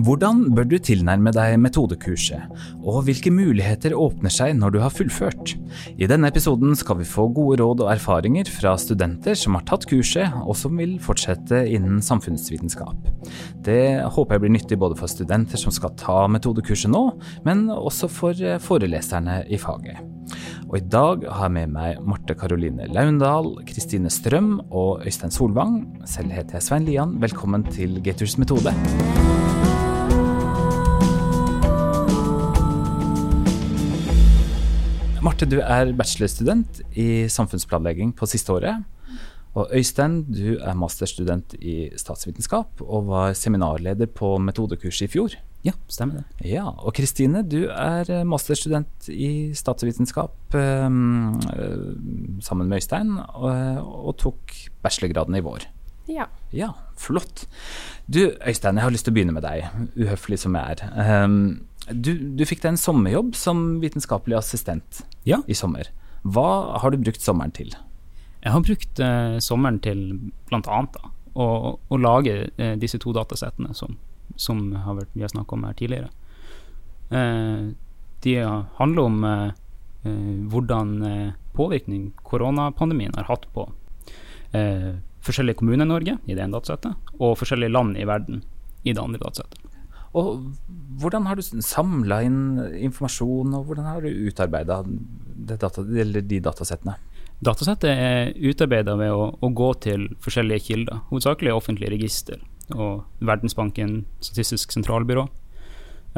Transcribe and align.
Hvordan 0.00 0.46
bør 0.56 0.64
du 0.64 0.76
tilnærme 0.80 1.32
deg 1.34 1.58
metodekurset, 1.60 2.46
og 2.80 3.02
hvilke 3.04 3.32
muligheter 3.34 3.92
åpner 3.98 4.32
seg 4.32 4.54
når 4.56 4.72
du 4.72 4.78
har 4.80 4.92
fullført? 4.94 5.52
I 6.00 6.08
denne 6.08 6.30
episoden 6.30 6.72
skal 6.78 7.00
vi 7.02 7.08
få 7.08 7.26
gode 7.36 7.58
råd 7.60 7.82
og 7.84 7.90
erfaringer 7.92 8.48
fra 8.48 8.76
studenter 8.80 9.36
som 9.36 9.58
har 9.58 9.66
tatt 9.68 9.84
kurset, 9.90 10.32
og 10.40 10.56
som 10.56 10.78
vil 10.80 10.94
fortsette 11.04 11.66
innen 11.68 12.00
samfunnsvitenskap. 12.04 13.10
Det 13.66 14.06
håper 14.14 14.38
jeg 14.38 14.44
blir 14.46 14.54
nyttig 14.56 14.78
både 14.80 14.96
for 14.96 15.10
studenter 15.10 15.60
som 15.60 15.74
skal 15.74 15.92
ta 16.00 16.22
metodekurset 16.32 16.92
nå, 16.92 17.04
men 17.44 17.66
også 17.74 18.08
for 18.08 18.46
foreleserne 18.64 19.42
i 19.52 19.60
faget. 19.60 20.00
Og 20.70 20.78
i 20.78 20.84
dag 20.86 21.26
har 21.26 21.48
jeg 21.50 21.56
med 21.58 21.74
meg 21.74 22.04
Marte 22.06 22.36
Karoline 22.38 22.86
Laundal, 22.94 23.52
Kristine 23.68 24.12
Strøm 24.12 24.60
og 24.70 25.02
Øystein 25.04 25.34
Solvang. 25.34 25.82
Selv 26.08 26.32
heter 26.32 26.60
jeg 26.60 26.68
Svein 26.68 26.88
Lian. 26.88 27.18
Velkommen 27.20 27.66
til 27.74 27.98
Gators 28.06 28.38
metode. 28.38 28.72
Marte, 35.20 35.44
du 35.44 35.58
er 35.60 35.90
bachelorstudent 35.92 36.78
i 36.96 37.26
samfunnsplanlegging 37.28 38.14
på 38.16 38.24
siste 38.30 38.54
året. 38.54 38.86
Og 39.52 39.68
Øystein, 39.76 40.22
du 40.32 40.54
er 40.56 40.78
masterstudent 40.78 41.58
i 41.60 41.90
statsvitenskap 42.00 42.80
og 42.80 43.10
var 43.10 43.34
seminarleder 43.36 44.08
på 44.16 44.38
metodekurset 44.40 45.08
i 45.08 45.10
fjor. 45.12 45.36
Ja, 45.66 45.74
stemmer 45.92 46.22
det. 46.22 46.48
Ja, 46.54 46.64
Og 46.70 46.94
Kristine, 46.96 47.42
du 47.44 47.66
er 47.68 48.24
masterstudent 48.24 49.10
i 49.12 49.52
statsvitenskap 49.52 50.56
um, 50.56 51.36
sammen 52.40 52.70
med 52.70 52.80
Øystein, 52.80 53.18
og, 53.18 53.84
og, 53.84 54.16
tok 54.16 54.56
bachelorgraden 54.80 55.36
i 55.36 55.44
vår. 55.44 55.68
Ja. 56.08 56.30
Ja, 56.50 56.72
Flott. 56.96 57.44
Du 58.08 58.22
Øystein, 58.40 58.80
jeg 58.80 58.88
har 58.88 58.94
lyst 58.94 59.04
til 59.04 59.12
å 59.12 59.18
begynne 59.20 59.36
med 59.36 59.44
deg, 59.44 59.68
uhøflig 60.00 60.40
som 60.40 60.56
jeg 60.56 60.80
er. 60.80 61.26
Um, 61.26 61.66
du, 61.92 62.12
du, 62.36 62.44
fikk 62.46 62.62
deg 62.62 62.74
en 62.74 62.80
sommerjobb 62.80 63.34
som 63.38 63.80
vitenskapelig 63.82 64.38
assistent 64.38 65.02
ja. 65.28 65.40
i 65.46 65.56
sommer. 65.56 65.90
Hva 66.22 66.78
har 66.82 66.92
du 66.92 67.00
brukt 67.00 67.22
sommeren 67.22 67.52
til? 67.56 67.72
Jeg 68.40 68.54
har 68.54 68.64
brukt 68.64 69.00
eh, 69.04 69.36
sommeren 69.44 69.80
til 69.84 70.04
bl.a. 70.48 70.80
Å, 71.30 71.46
å 71.76 71.98
lage 72.00 72.36
eh, 72.56 72.74
disse 72.80 73.00
to 73.00 73.12
datasettene 73.16 73.74
som, 73.76 73.96
som 74.40 74.62
har 74.74 74.98
vært, 74.98 75.12
vi 75.14 75.24
har 75.24 75.32
snakka 75.32 75.56
om 75.56 75.66
her 75.68 75.76
tidligere. 75.78 76.10
Eh, 77.10 77.72
de 78.20 78.36
handler 78.76 79.06
om 79.08 79.22
hvordan 80.00 80.90
påvirkning 81.56 82.06
koronapandemien 82.24 83.12
har 83.16 83.26
hatt 83.28 83.42
på 83.52 83.66
forskjellige 85.24 85.58
kommuner 85.60 85.84
i 85.84 85.88
Norge 85.88 86.14
i 86.24 86.36
det 86.36 86.40
ene 86.40 86.52
datasettet, 86.52 86.96
og 87.16 87.36
forskjellige 87.40 87.72
land 87.72 87.96
i 88.00 88.06
verden 88.08 88.42
i 88.84 88.92
det 88.92 89.00
andre 89.00 89.20
datasettet. 89.20 89.69
Og 90.18 90.40
hvordan 90.98 91.28
har 91.28 91.38
du 91.38 91.44
samla 91.62 92.22
inn 92.26 92.40
informasjon, 92.80 93.54
og 93.54 93.68
hvordan 93.68 93.86
har 93.86 94.02
du 94.02 94.26
utarbeida 94.26 94.80
data, 95.50 95.84
de 95.84 96.40
datasettene? 96.42 96.96
Datasettet 97.40 97.90
er 97.94 98.32
utarbeida 98.36 98.96
ved 99.00 99.14
å, 99.14 99.30
å, 99.32 99.50
gå 99.56 99.70
til 99.80 100.08
forskjellige 100.20 100.64
kilder, 100.66 101.04
hovedsakelig 101.12 101.54
offentlige 101.54 101.94
register 101.94 102.42
og 102.74 103.06
Verdensbanken, 103.24 104.02
Statistisk 104.22 104.74
sentralbyrå 104.74 105.24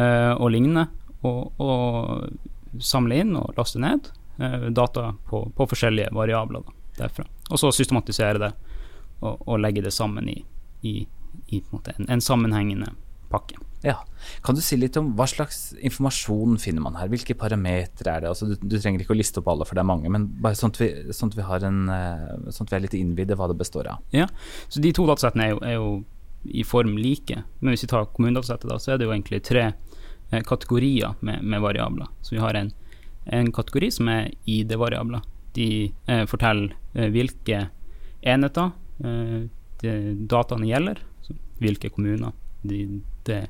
eh, 0.01 0.33
og 0.33 0.51
lignende, 0.53 0.89
og, 1.23 1.53
og, 1.63 2.81
samle 2.83 3.19
inn 3.21 3.37
og 3.37 3.53
laste 3.59 3.79
ned 3.85 4.09
eh, 4.41 4.69
data 4.73 5.11
på, 5.29 5.45
på, 5.55 5.67
forskjellige 5.69 6.11
variabler 6.17 6.65
da, 6.65 6.77
derfra. 7.05 7.27
Og 7.53 7.61
så 7.61 7.71
systematisere 7.77 8.41
det 8.41 8.51
og, 9.21 9.37
og 9.47 9.61
legge 9.61 9.85
det 9.85 9.93
sammen 9.95 10.33
i, 10.33 10.41
i, 10.81 10.95
i 11.53 11.61
en, 11.61 11.85
en, 11.93 12.09
en 12.17 12.25
sammenhengende 12.25 12.89
pakke. 13.31 13.61
Ja. 13.83 13.97
Kan 14.47 14.55
du 14.55 14.63
si 14.63 14.77
litt 14.79 14.97
om 14.99 15.11
hva 15.19 15.27
slags 15.27 15.73
informasjon 15.75 16.59
finner 16.63 16.85
man 16.85 16.97
her? 16.99 17.11
Hvilke 17.11 17.35
parametere 17.39 18.15
er 18.15 18.25
det? 18.25 18.31
Altså, 18.31 18.53
du, 18.53 18.55
du, 18.63 18.77
trenger 18.79 19.03
ikke 19.03 19.15
å 19.17 19.19
liste 19.19 19.43
opp 19.43 19.51
alle, 19.51 19.67
for 19.67 19.79
det 19.79 19.83
er 19.83 19.89
mange, 19.91 20.11
men 20.13 20.29
bare 20.43 20.59
sånn 20.59 20.73
at 20.75 20.79
vi, 20.81 20.91
sånn 21.15 21.33
at 21.33 21.39
vi, 21.39 21.47
har 21.49 21.67
en, 21.67 21.81
eh, 21.91 22.51
sånn 22.55 22.69
at 22.69 22.75
vi 22.75 22.79
er 22.79 22.85
litt 22.87 22.97
innvidde 22.99 23.39
hva 23.39 23.51
det 23.51 23.59
består 23.59 23.91
av. 23.91 24.05
Ja, 24.15 24.29
så 24.69 24.83
De 24.83 24.93
to 24.95 25.07
datasettene 25.11 25.49
er 25.49 25.55
jo, 25.55 25.63
er 25.67 25.77
jo 25.79 25.89
i 26.43 26.65
form 26.67 26.95
like, 26.99 27.43
men 27.61 27.75
hvis 27.75 27.85
vi 27.87 27.91
tar 27.91 28.09
kommunedatasettet, 28.15 28.71
da, 28.71 28.79
så 28.83 28.95
er 28.95 29.01
det 29.01 29.09
jo 29.09 29.15
egentlig 29.15 29.43
tre 29.47 29.65
eh, 29.71 30.43
kategorier 30.47 31.19
med, 31.21 31.43
med, 31.43 31.63
variabler. 31.63 32.11
Så 32.23 32.37
vi 32.37 32.43
har 32.43 32.59
en, 32.59 32.71
en 33.35 33.51
kategori 33.55 33.91
som 33.99 34.11
er 34.11 34.31
ID-variabler. 34.47 35.27
De 35.59 35.69
eh, 35.91 36.25
forteller 36.31 36.77
eh, 36.95 37.11
hvilke 37.15 37.67
enheter 38.23 38.71
eh, 39.03 39.51
dataene 40.31 40.71
gjelder, 40.71 41.03
hvilke 41.63 41.91
kommuner 41.91 42.31
de, 42.63 42.81
det, 43.27 43.43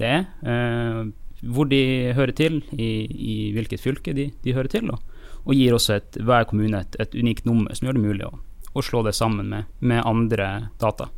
det, 0.00 0.08
er. 0.08 0.26
Eh, 0.42 1.00
hvor 1.42 1.68
de 1.70 1.82
hører 2.16 2.34
til, 2.38 2.60
i, 2.72 2.90
i 3.08 3.36
hvilket 3.56 3.82
fylke 3.82 4.14
de, 4.16 4.30
de, 4.44 4.54
hører 4.56 4.70
til. 4.72 4.92
Og, 4.92 5.02
og 5.42 5.56
gir 5.58 5.74
også 5.76 5.98
et, 5.98 6.20
hver 6.22 6.46
kommune 6.50 6.84
et, 6.84 6.96
et, 7.02 7.16
unikt 7.18 7.48
nummer 7.48 7.74
som 7.74 7.88
gjør 7.88 7.98
det 7.98 8.04
mulig 8.06 8.28
å, 8.28 8.36
å 8.72 8.84
slå 8.84 9.02
det 9.06 9.16
sammen 9.18 9.50
med, 9.50 9.72
med, 9.80 10.04
andre 10.06 10.70
data. 10.82 11.10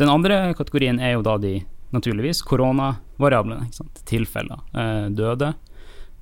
Den 0.00 0.12
andre 0.12 0.52
kategorien 0.56 1.00
er 1.00 1.16
jo 1.16 1.24
da 1.26 1.36
de 1.40 1.58
naturligvis 1.94 2.44
koronavariablene. 2.46 3.70
Tilfeller. 4.08 4.62
Eh, 4.76 5.08
døde. 5.16 5.54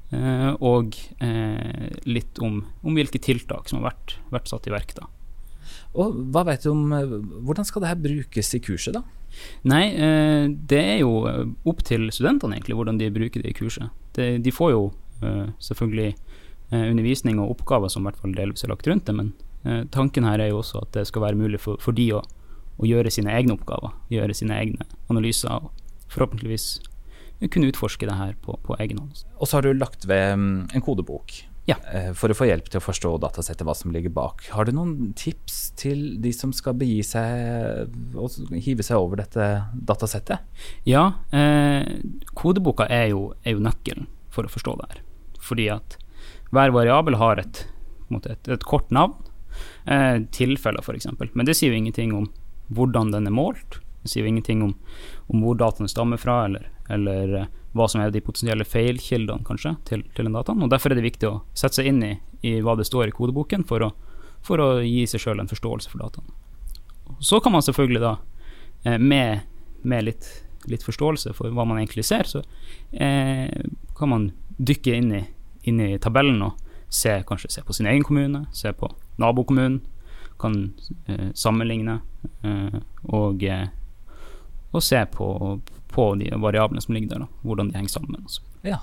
Eh, 0.09 0.51
og 0.65 0.97
eh, 1.21 1.89
litt 2.09 2.41
om, 2.41 2.63
om, 2.81 2.97
hvilke 2.97 3.21
tiltak 3.21 3.69
som 3.69 3.83
har 3.83 3.91
vært, 3.91 4.17
vært 4.33 4.51
satt 4.51 4.69
i 4.69 4.73
verk. 4.73 4.95
da. 4.97 5.09
Og 6.01 6.17
hva 6.33 6.47
vet 6.49 6.65
du 6.65 6.73
om, 6.73 6.87
eh, 6.97 7.17
Hvordan 7.45 7.69
skal 7.69 7.85
det 7.85 7.93
her 7.93 8.01
brukes 8.07 8.55
i 8.57 8.63
kurset, 8.65 8.97
da? 8.97 9.05
Nei, 9.69 9.85
eh, 9.95 10.47
det 10.71 10.81
er 10.95 10.99
jo 11.03 11.23
eh, 11.31 11.45
opp 11.69 11.83
til 11.87 12.09
studentene 12.15 12.59
egentlig 12.59 12.79
hvordan 12.79 13.01
de 13.01 13.11
bruker 13.15 13.45
det 13.45 13.53
i 13.53 13.59
kurset. 13.59 13.93
De, 14.19 14.51
får 14.51 14.73
jo 14.73 14.89
selvfølgelig 15.63 16.15
undervisning 16.75 17.39
og 17.39 17.53
oppgaver 17.53 17.91
som 17.93 18.03
i 18.03 18.09
hvert 18.09 18.19
fall 18.19 18.33
delvis 18.35 18.65
er 18.67 18.73
lagt 18.73 18.89
rundt 18.91 19.07
det, 19.07 19.15
men 19.15 19.87
tanken 19.95 20.27
her 20.27 20.43
er 20.43 20.51
jo 20.51 20.59
også 20.59 20.81
at 20.83 20.91
det 20.97 21.05
skal 21.07 21.23
være 21.23 21.39
mulig 21.39 21.61
for, 21.63 21.79
for 21.79 21.95
de 21.95 22.09
å, 22.17 22.25
å, 22.79 22.87
gjøre 22.87 23.13
sine 23.15 23.31
egne 23.31 23.55
oppgaver, 23.55 23.95
gjøre 24.11 24.35
sine 24.35 24.59
egne 24.59 24.89
analyser 25.07 25.55
og 25.55 25.71
forhåpentligvis 26.11 26.67
kunne 27.47 27.71
utforske 27.71 28.11
det 28.11 28.19
her 28.19 28.35
på, 28.43 28.59
på 28.67 28.75
egen 28.83 28.99
hånd. 29.05 29.23
Og 29.39 29.47
så 29.47 29.61
har 29.61 29.69
du 29.69 29.79
lagt 29.79 30.09
ved 30.11 30.35
mm, 30.35 30.59
en 30.75 30.83
kodebok 30.83 31.37
ja. 31.69 31.77
Eh, 31.93 32.11
for 32.17 32.33
å 32.33 32.37
få 32.37 32.49
hjelp 32.49 32.71
til 32.73 32.81
å 32.81 32.85
forstå 32.85 33.11
datasettet, 33.21 33.67
hva 33.69 33.75
som 33.77 33.93
ligger 33.93 34.13
bak. 34.15 34.47
Har 34.55 34.65
du 34.65 34.73
noen 34.73 35.13
tips 35.19 35.59
til 35.79 36.17
de 36.23 36.33
som 36.33 36.55
skal 36.57 36.79
begi 36.81 37.03
seg 37.05 38.17
og 38.17 38.55
hive 38.65 38.87
seg 38.87 39.01
over 39.01 39.21
dette 39.21 39.49
datasettet? 39.75 40.45
Ja, 40.89 41.11
eh, 41.29 41.85
kodeboka 42.39 42.89
er 42.89 43.11
jo, 43.13 43.35
er 43.45 43.59
jo, 43.59 43.65
nøkkelen 43.65 44.09
for 44.33 44.49
å 44.49 44.53
forstå 44.53 44.79
det 44.81 44.89
her. 44.95 45.03
Fordi 45.45 45.69
at 45.77 45.99
hver 46.55 46.73
variabel 46.73 47.19
har 47.21 47.43
et, 47.43 47.67
et, 48.17 48.49
et 48.49 48.65
kort 48.65 48.89
navn, 48.95 49.19
eh, 49.85 50.25
tilfeller 50.33 50.81
f.eks. 50.81 51.11
Men 51.35 51.49
det 51.49 51.59
sier 51.59 51.75
jo 51.75 51.83
ingenting 51.83 52.17
om 52.17 52.31
hvordan 52.73 53.13
den 53.13 53.29
er 53.29 53.37
målt. 53.37 53.83
Det 54.03 54.15
sier 54.15 54.25
jo 54.25 54.33
ingenting 54.33 54.65
om, 54.65 54.75
om 55.29 55.45
hvor 55.45 55.61
dataene 55.61 55.93
stammer 55.93 56.21
fra, 56.21 56.47
eller, 56.49 56.71
eller 56.89 57.41
eh, 57.43 57.55
hva 57.77 57.89
som 57.91 58.01
er 58.01 58.13
de 58.13 58.23
potensielle 58.25 58.65
feilkildene 58.67 59.45
kanskje 59.47 59.75
til, 59.89 60.05
til 60.17 60.29
den 60.29 60.37
dataen. 60.37 60.63
og 60.65 60.71
Derfor 60.73 60.93
er 60.93 61.01
det 61.01 61.07
viktig 61.07 61.29
å 61.29 61.41
sette 61.53 61.81
seg 61.81 61.91
inn 61.91 62.03
i, 62.05 62.13
i 62.47 62.59
hva 62.65 62.77
det 62.79 62.89
står 62.89 63.11
i 63.11 63.15
kodeboken, 63.15 63.67
for 63.69 63.85
å, 63.85 63.93
for 64.45 64.63
å 64.63 64.69
gi 64.85 65.05
seg 65.11 65.25
sjøl 65.25 65.43
en 65.43 65.51
forståelse 65.51 65.93
for 65.93 66.03
dataen. 66.03 66.31
Så 67.25 67.41
kan 67.45 67.55
man 67.55 67.65
selvfølgelig 67.65 68.05
da, 68.05 68.15
eh, 68.85 68.99
med, 68.99 69.45
med 69.83 70.07
litt, 70.09 70.31
litt, 70.69 70.87
forståelse 70.87 71.35
for 71.37 71.53
hva 71.55 71.67
man 71.69 71.81
egentlig 71.81 72.07
ser, 72.09 72.29
så 72.29 72.43
eh, 72.93 73.49
kan 73.99 74.13
man 74.13 74.31
dykke 74.59 74.97
inn 74.97 75.13
i, 75.21 75.23
inn 75.69 75.85
i 75.85 75.93
tabellen 76.03 76.41
og 76.47 76.57
se, 76.89 77.21
kanskje 77.29 77.53
se 77.53 77.65
på 77.65 77.77
sin 77.77 77.89
egen 77.91 78.05
kommune, 78.07 78.47
se 78.57 78.73
på 78.73 78.91
nabokommunen, 79.21 79.83
kan 80.39 80.73
eh, 81.11 81.29
sammenligne 81.35 81.99
eh, 82.47 82.79
og, 83.03 83.43
eh, 83.43 83.67
og 84.79 84.87
se 84.87 85.03
på 85.13 85.29
på 85.99 86.15
de 86.15 86.31
variablene 86.37 86.81
som 86.81 86.95
ligger 86.95 87.09
der, 87.09 87.25
da, 87.25 87.27
hvordan 87.43 87.71
de 87.71 87.79
henger 87.79 87.91
sammen. 87.91 88.21
Også. 88.25 88.43
Ja, 88.63 88.79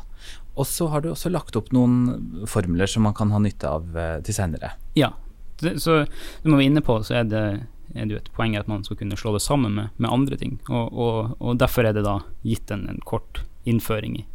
Og 0.56 0.68
så 0.68 0.88
har 0.88 1.01
du 1.01 1.09
også 1.12 1.30
lagt 1.30 1.56
opp 1.56 1.71
noen 1.75 2.44
formler 2.47 2.89
som 2.89 3.03
man 3.03 3.13
kan 3.15 3.31
ha 3.31 3.39
nytte 3.39 3.69
av 3.69 3.97
eh, 4.00 4.18
til 4.25 4.36
senere. 4.36 4.74
Ja, 4.95 5.13
det, 5.62 5.77
så 5.83 6.06
som 6.42 6.57
vi 6.57 6.68
inne 6.68 6.83
på, 6.83 6.97
så 7.03 7.19
er 7.21 7.27
det, 7.31 7.44
er 7.94 8.07
det 8.07 8.15
jo 8.15 8.21
et 8.21 8.31
poeng 8.36 8.56
at 8.59 8.68
man 8.71 8.83
skal 8.88 9.00
kunne 9.00 9.19
slå 9.19 9.36
det 9.36 9.44
sammen 9.44 9.75
med, 9.77 9.92
med 9.95 10.12
andre 10.12 10.39
ting. 10.39 10.57
Og, 10.69 10.92
og, 10.92 11.36
og, 11.39 11.57
derfor 11.62 11.88
er 11.88 11.95
det 11.95 12.06
da 12.07 12.18
gitt 12.44 12.71
en, 12.71 12.88
en 12.91 13.03
kort 13.06 13.44
innføring 13.68 14.18
i, 14.21 14.25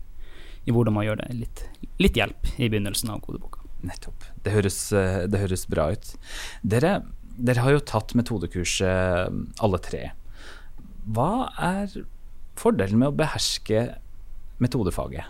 i, 0.64 0.70
hvordan 0.70 0.96
man 0.96 1.08
gjør 1.08 1.22
det. 1.22 1.30
Litt, 1.40 1.64
litt, 2.00 2.20
hjelp 2.20 2.52
i 2.58 2.68
begynnelsen 2.68 3.12
av 3.12 3.24
kodeboka. 3.24 3.64
Nettopp. 3.80 4.28
Det 4.44 4.52
høres, 4.52 4.78
eh, 4.92 5.24
det 5.28 5.40
høres 5.40 5.64
bra 5.72 5.90
ut. 5.96 6.14
Dere, 6.60 6.98
dere 7.36 7.64
har 7.64 7.76
jo 7.76 7.84
tatt 7.92 8.16
metodekurset 8.16 9.60
alle 9.64 9.84
tre. 9.84 10.10
Hva 11.10 11.50
er 11.58 11.90
fordelen 12.60 13.00
med 13.00 13.10
å 13.10 13.16
beherske 13.18 13.86
metodefaget? 14.62 15.26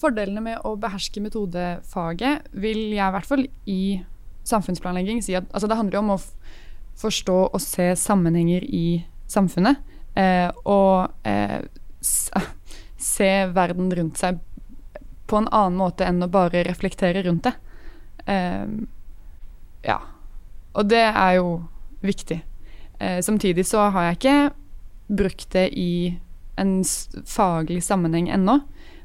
Fordelene 0.00 0.42
med 0.44 0.64
å 0.66 0.74
beherske 0.80 1.22
metodefaget 1.22 2.50
vil 2.56 2.80
jeg 2.96 3.04
i 3.04 3.14
hvert 3.14 3.28
fall 3.28 3.44
i 3.68 3.82
samfunnsplanlegging 4.48 5.20
si 5.24 5.36
at 5.38 5.48
altså 5.52 5.68
det 5.70 5.78
handler 5.78 6.00
om 6.00 6.14
å 6.16 6.20
forstå 7.00 7.38
og 7.48 7.60
se 7.62 7.90
sammenhenger 7.96 8.64
i 8.66 9.02
samfunnet. 9.30 9.80
Eh, 10.18 10.48
og 10.68 11.12
eh, 11.28 11.60
se 13.12 13.30
verden 13.54 13.92
rundt 13.96 14.20
seg 14.20 14.40
på 15.30 15.38
en 15.38 15.50
annen 15.54 15.78
måte 15.78 16.08
enn 16.08 16.24
å 16.24 16.32
bare 16.32 16.64
reflektere 16.66 17.22
rundt 17.24 17.46
det. 17.46 17.54
Eh, 18.26 18.66
ja. 19.86 20.00
Og 20.74 20.88
det 20.90 21.06
er 21.08 21.36
jo 21.38 21.60
viktig. 22.04 22.40
Uh, 23.00 23.20
samtidig 23.24 23.64
så 23.64 23.86
har 23.94 24.10
jeg 24.10 24.16
ikke 24.18 24.34
brukt 25.10 25.48
det 25.54 25.70
i 25.78 26.18
en 26.60 26.80
faglig 27.26 27.80
sammenheng 27.84 28.30
ennå. 28.32 28.60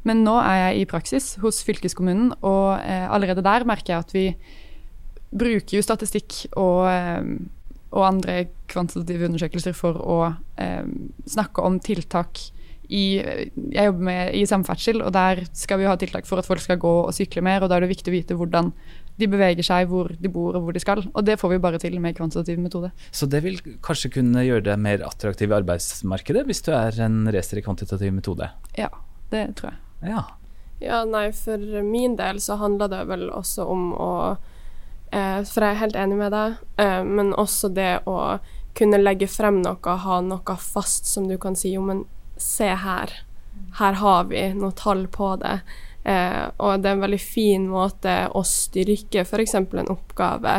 Men 0.06 0.22
nå 0.25 0.36
er 0.42 0.60
jeg 0.60 0.81
i 0.84 0.88
praksis 0.90 1.34
hos 1.42 1.63
fylkeskommunen, 1.66 2.36
og 2.46 2.78
eh, 2.84 3.07
allerede 3.10 3.44
der 3.46 3.66
merker 3.66 3.96
jeg 3.96 4.06
at 4.06 4.13
vi 4.13 4.25
bruker 5.36 5.80
jo 5.80 5.86
statistikk 5.86 6.44
og, 6.54 6.86
eh, 6.92 7.24
og 7.96 8.06
andre 8.12 8.36
kvantitative 8.72 9.31
undersøkelser 9.31 9.74
for 9.78 9.98
å 9.98 10.19
eh, 10.62 10.86
snakke 11.25 11.66
om 11.66 11.80
tiltak 11.81 12.44
i, 12.86 13.18
jeg 13.18 13.88
jobber 13.88 14.06
med, 14.12 14.36
i 14.38 14.46
samferdsel, 14.46 15.01
og 15.01 15.13
der 15.16 15.42
skal 15.58 15.81
vi 15.81 15.90
ha 15.90 15.96
tiltak 15.98 16.28
for 16.30 16.38
at 16.38 16.46
folk 16.46 16.62
skal 16.62 16.78
gå 16.81 16.94
og 17.08 17.13
sykle 17.18 17.42
mer. 17.46 17.63
og 17.63 17.72
Da 17.72 17.80
er 17.80 17.86
det 17.86 17.96
viktig 17.96 18.12
å 18.12 18.18
vite 18.19 18.38
hvordan 18.38 18.69
de 19.15 19.27
beveger 19.31 19.63
seg, 19.63 19.88
hvor 19.91 20.09
de 20.12 20.31
bor 20.31 20.57
og 20.57 20.65
hvor 20.65 20.75
de 20.75 20.81
skal. 20.83 21.03
Og 21.13 21.25
det 21.27 21.38
får 21.39 21.53
vi 21.53 21.59
bare 21.63 21.79
til 21.81 21.95
med 22.03 22.17
kvantitativ 22.17 22.59
metode. 22.59 22.91
Så 23.15 23.29
det 23.31 23.41
vil 23.45 23.59
kanskje 23.85 24.12
kunne 24.17 24.44
gjøre 24.44 24.65
deg 24.67 24.81
mer 24.81 25.06
attraktiv 25.07 25.51
i 25.51 25.57
arbeidsmarkedet, 25.59 26.44
hvis 26.50 26.63
du 26.65 26.73
er 26.75 27.00
en 27.06 27.23
racer 27.31 27.62
i 27.62 27.63
kvantitativ 27.65 28.12
metode? 28.15 28.50
Ja, 28.79 28.91
det 29.31 29.47
tror 29.59 29.71
jeg. 29.71 29.81
Ja. 30.12 30.25
ja, 30.83 31.00
nei, 31.07 31.29
for 31.35 31.62
min 31.88 32.17
del 32.19 32.41
så 32.44 32.59
handler 32.59 32.91
det 32.91 33.06
vel 33.09 33.29
også 33.33 33.63
om 33.71 33.88
å 33.95 34.12
eh, 35.15 35.39
For 35.47 35.63
jeg 35.63 35.71
er 35.71 35.79
helt 35.79 35.95
enig 35.97 36.19
med 36.19 36.35
deg, 36.35 36.59
eh, 36.83 37.01
men 37.07 37.31
også 37.33 37.71
det 37.73 38.03
å 38.12 38.19
kunne 38.75 39.00
legge 39.00 39.31
frem 39.31 39.62
noe, 39.63 39.95
ha 40.03 40.19
noe 40.21 40.57
fast 40.59 41.07
som 41.07 41.29
du 41.31 41.38
kan 41.39 41.56
si 41.56 41.71
jo, 41.77 41.85
men 41.88 42.03
se 42.35 42.67
her, 42.67 43.13
her 43.79 44.00
har 44.01 44.27
vi 44.27 44.50
noe 44.57 44.75
tall 44.75 45.06
på 45.07 45.38
det. 45.39 45.62
Eh, 46.06 46.44
og 46.62 46.81
det 46.81 46.90
er 46.90 46.98
en 46.98 47.06
veldig 47.06 47.22
fin 47.22 47.66
måte 47.69 48.13
å 48.30 48.44
styrke 48.46 49.24
f.eks. 49.25 49.56
en 49.57 49.90
oppgave 49.90 50.57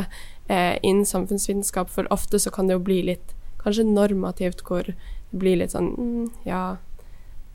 eh, 0.49 0.75
innen 0.83 1.07
samfunnsvitenskap, 1.07 1.91
for 1.91 2.11
ofte 2.13 2.41
så 2.43 2.51
kan 2.51 2.67
det 2.67 2.75
jo 2.75 2.87
bli 2.89 3.03
litt 3.13 3.37
kanskje 3.63 3.87
normativt, 3.87 4.65
hvor 4.67 4.91
det 4.91 4.97
blir 5.31 5.61
litt 5.61 5.75
sånn 5.75 5.93
mm, 5.95 6.27
Ja, 6.47 6.65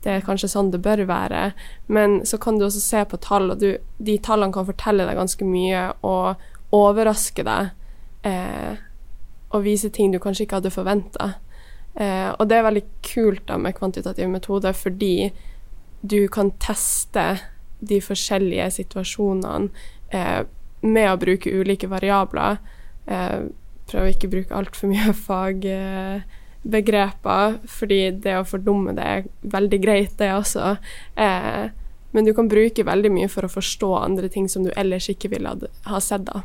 det 0.02 0.16
er 0.16 0.24
kanskje 0.26 0.50
sånn 0.50 0.72
det 0.72 0.82
bør 0.82 1.04
være. 1.06 1.52
Men 1.86 2.22
så 2.26 2.40
kan 2.42 2.58
du 2.58 2.66
også 2.66 2.80
se 2.82 3.04
på 3.06 3.20
tall, 3.22 3.52
og 3.54 3.60
du, 3.62 3.76
de 4.02 4.16
tallene 4.18 4.54
kan 4.54 4.66
fortelle 4.66 5.06
deg 5.06 5.20
ganske 5.20 5.46
mye 5.46 5.84
og 6.06 6.42
overraske 6.74 7.44
deg. 7.46 7.70
Eh, 8.26 8.82
og 9.52 9.64
vise 9.66 9.92
ting 9.92 10.10
du 10.10 10.18
kanskje 10.22 10.46
ikke 10.46 10.62
hadde 10.62 10.74
forventa. 10.74 11.34
Eh, 11.94 12.30
og 12.32 12.48
det 12.48 12.58
er 12.58 12.66
veldig 12.66 12.84
kult 13.04 13.46
da 13.46 13.60
med 13.60 13.76
kvantitativ 13.76 14.30
metode, 14.32 14.72
fordi 14.74 15.30
du 16.02 16.26
kan 16.32 16.50
teste 16.58 17.26
de 17.82 17.98
forskjellige 18.02 18.70
situasjonene 18.78 19.68
eh, 20.14 20.42
med 20.82 21.10
å 21.10 21.20
bruke 21.20 21.50
ulike 21.50 21.88
variabler. 21.90 22.56
Eh, 23.06 23.40
prøve 23.90 24.06
å 24.06 24.10
ikke 24.14 24.32
bruke 24.32 24.56
altfor 24.56 24.88
mye 24.92 25.12
fagbegreper, 25.26 27.46
fordi 27.68 28.00
det 28.24 28.34
å 28.38 28.48
fordumme 28.48 28.92
det 28.98 29.06
er 29.16 29.20
veldig 29.54 29.80
greit, 29.82 30.14
det 30.20 30.30
også. 30.34 30.62
Eh, 31.16 31.64
men 32.12 32.24
du 32.28 32.32
kan 32.36 32.48
bruke 32.48 32.84
veldig 32.84 33.10
mye 33.12 33.28
for 33.32 33.42
å 33.46 33.52
forstå 33.52 33.94
andre 34.02 34.28
ting 34.32 34.46
som 34.50 34.64
du 34.66 34.70
ellers 34.76 35.08
ikke 35.08 35.28
ville 35.32 35.50
ha 35.88 36.00
sett. 36.00 36.24
da. 36.28 36.42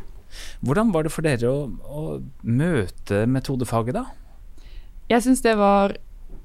Hvordan 0.62 0.94
var 0.94 1.04
det 1.04 1.12
for 1.14 1.22
dere 1.28 1.52
å, 1.52 1.70
å 1.88 2.22
møte 2.44 3.26
metodefaget, 3.30 3.96
da? 3.98 4.06
Jeg 5.12 5.24
syns 5.24 5.42
det 5.44 5.56
var 5.60 5.98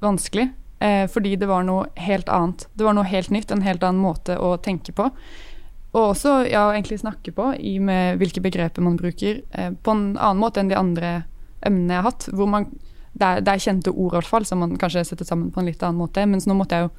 vanskelig, 0.03 0.49
eh, 0.83 1.07
fordi 1.11 1.35
det 1.39 1.49
var 1.49 1.65
noe 1.67 1.87
helt 2.03 2.29
annet. 2.29 2.67
Det 2.75 2.85
var 2.85 2.97
noe 2.97 3.07
helt 3.07 3.31
nytt, 3.33 3.51
en 3.51 3.65
helt 3.65 3.83
annen 3.83 4.03
måte 4.03 4.37
å 4.37 4.55
tenke 4.61 4.95
på. 4.95 5.09
Og 5.93 6.01
også 6.15 6.39
ja, 6.49 6.65
egentlig 6.73 6.99
snakke 7.03 7.33
på 7.35 7.51
i 7.61 7.77
med 7.79 8.17
hvilke 8.21 8.41
begreper 8.41 8.83
man 8.85 8.97
bruker, 8.99 9.43
eh, 9.53 9.71
på 9.71 9.93
en 9.93 10.13
annen 10.17 10.41
måte 10.41 10.61
enn 10.61 10.71
de 10.71 10.79
andre 10.79 11.15
emnene 11.63 11.95
jeg 11.95 12.01
har 12.01 12.09
hatt. 12.09 12.29
hvor 12.33 12.49
man, 12.49 12.69
det 13.13 13.27
er, 13.27 13.41
det 13.45 13.53
er 13.53 13.65
kjente 13.67 13.93
ord, 13.93 14.13
i 14.13 14.17
hvert 14.17 14.29
fall, 14.29 14.45
som 14.45 14.63
man 14.63 14.77
kanskje 14.81 15.05
setter 15.11 15.27
sammen 15.27 15.51
på 15.53 15.61
en 15.61 15.69
litt 15.69 15.83
annen 15.83 16.01
måte. 16.01 16.25
Mens 16.25 16.49
nå 16.49 16.57
måtte 16.57 16.79
jeg 16.79 16.89
jo 16.89 16.93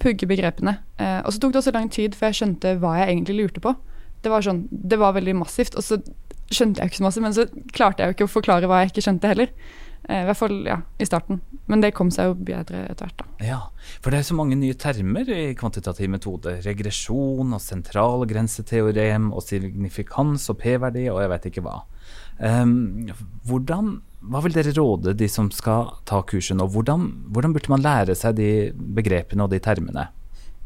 pugge 0.00 0.28
begrepene. 0.28 0.78
Eh, 1.00 1.20
og 1.24 1.32
så 1.32 1.40
tok 1.40 1.54
det 1.54 1.62
også 1.62 1.76
lang 1.76 1.88
tid 1.92 2.16
før 2.16 2.30
jeg 2.30 2.40
skjønte 2.40 2.76
hva 2.80 2.96
jeg 3.00 3.14
egentlig 3.14 3.38
lurte 3.40 3.64
på. 3.64 3.74
Det 4.20 4.32
var, 4.32 4.44
sånn, 4.44 4.66
det 4.70 5.00
var 5.00 5.16
veldig 5.16 5.38
massivt, 5.40 5.76
og 5.80 5.84
så 5.84 6.00
skjønte 6.50 6.82
jeg 6.82 6.90
ikke 6.90 7.00
så 7.00 7.06
masse, 7.06 7.22
men 7.24 7.36
så 7.36 7.46
klarte 7.72 8.02
jeg 8.02 8.10
jo 8.10 8.16
ikke 8.18 8.28
å 8.28 8.34
forklare 8.34 8.68
hva 8.68 8.82
jeg 8.82 8.92
ikke 8.92 9.04
skjønte 9.06 9.30
heller. 9.32 9.52
Eh, 10.10 10.24
I 10.24 10.26
hvert 10.26 10.40
fall 10.40 10.56
ja, 10.66 10.80
i 10.98 11.06
starten. 11.06 11.38
Men 11.70 11.84
det 11.84 11.92
kom 11.94 12.10
seg 12.10 12.32
jo 12.32 12.36
bedre 12.48 12.82
etter 12.90 13.06
hvert. 13.06 13.22
da. 13.22 13.46
Ja, 13.46 13.60
For 14.02 14.10
det 14.10 14.20
er 14.20 14.26
så 14.26 14.36
mange 14.38 14.58
nye 14.58 14.74
termer 14.74 15.28
i 15.30 15.54
kvantitativ 15.58 16.10
metode. 16.10 16.56
Regresjon 16.64 17.54
og 17.54 17.62
sentralgrenseteorem 17.62 19.30
og 19.30 19.44
signifikans 19.46 20.48
og 20.50 20.58
p-verdi 20.62 21.06
og 21.12 21.22
jeg 21.22 21.32
vet 21.34 21.50
ikke 21.52 21.64
hva. 21.66 21.76
Um, 22.40 23.10
hvordan, 23.46 23.98
hva 24.32 24.40
vil 24.42 24.56
dere 24.56 24.72
råde 24.78 25.14
de 25.14 25.28
som 25.30 25.50
skal 25.54 25.92
ta 26.08 26.22
kurset 26.26 26.58
nå? 26.58 26.66
Hvordan, 26.72 27.06
hvordan 27.30 27.54
burde 27.54 27.70
man 27.70 27.84
lære 27.84 28.16
seg 28.18 28.38
de 28.40 28.50
begrepene 28.74 29.44
og 29.44 29.52
de 29.52 29.60
termene? 29.62 30.08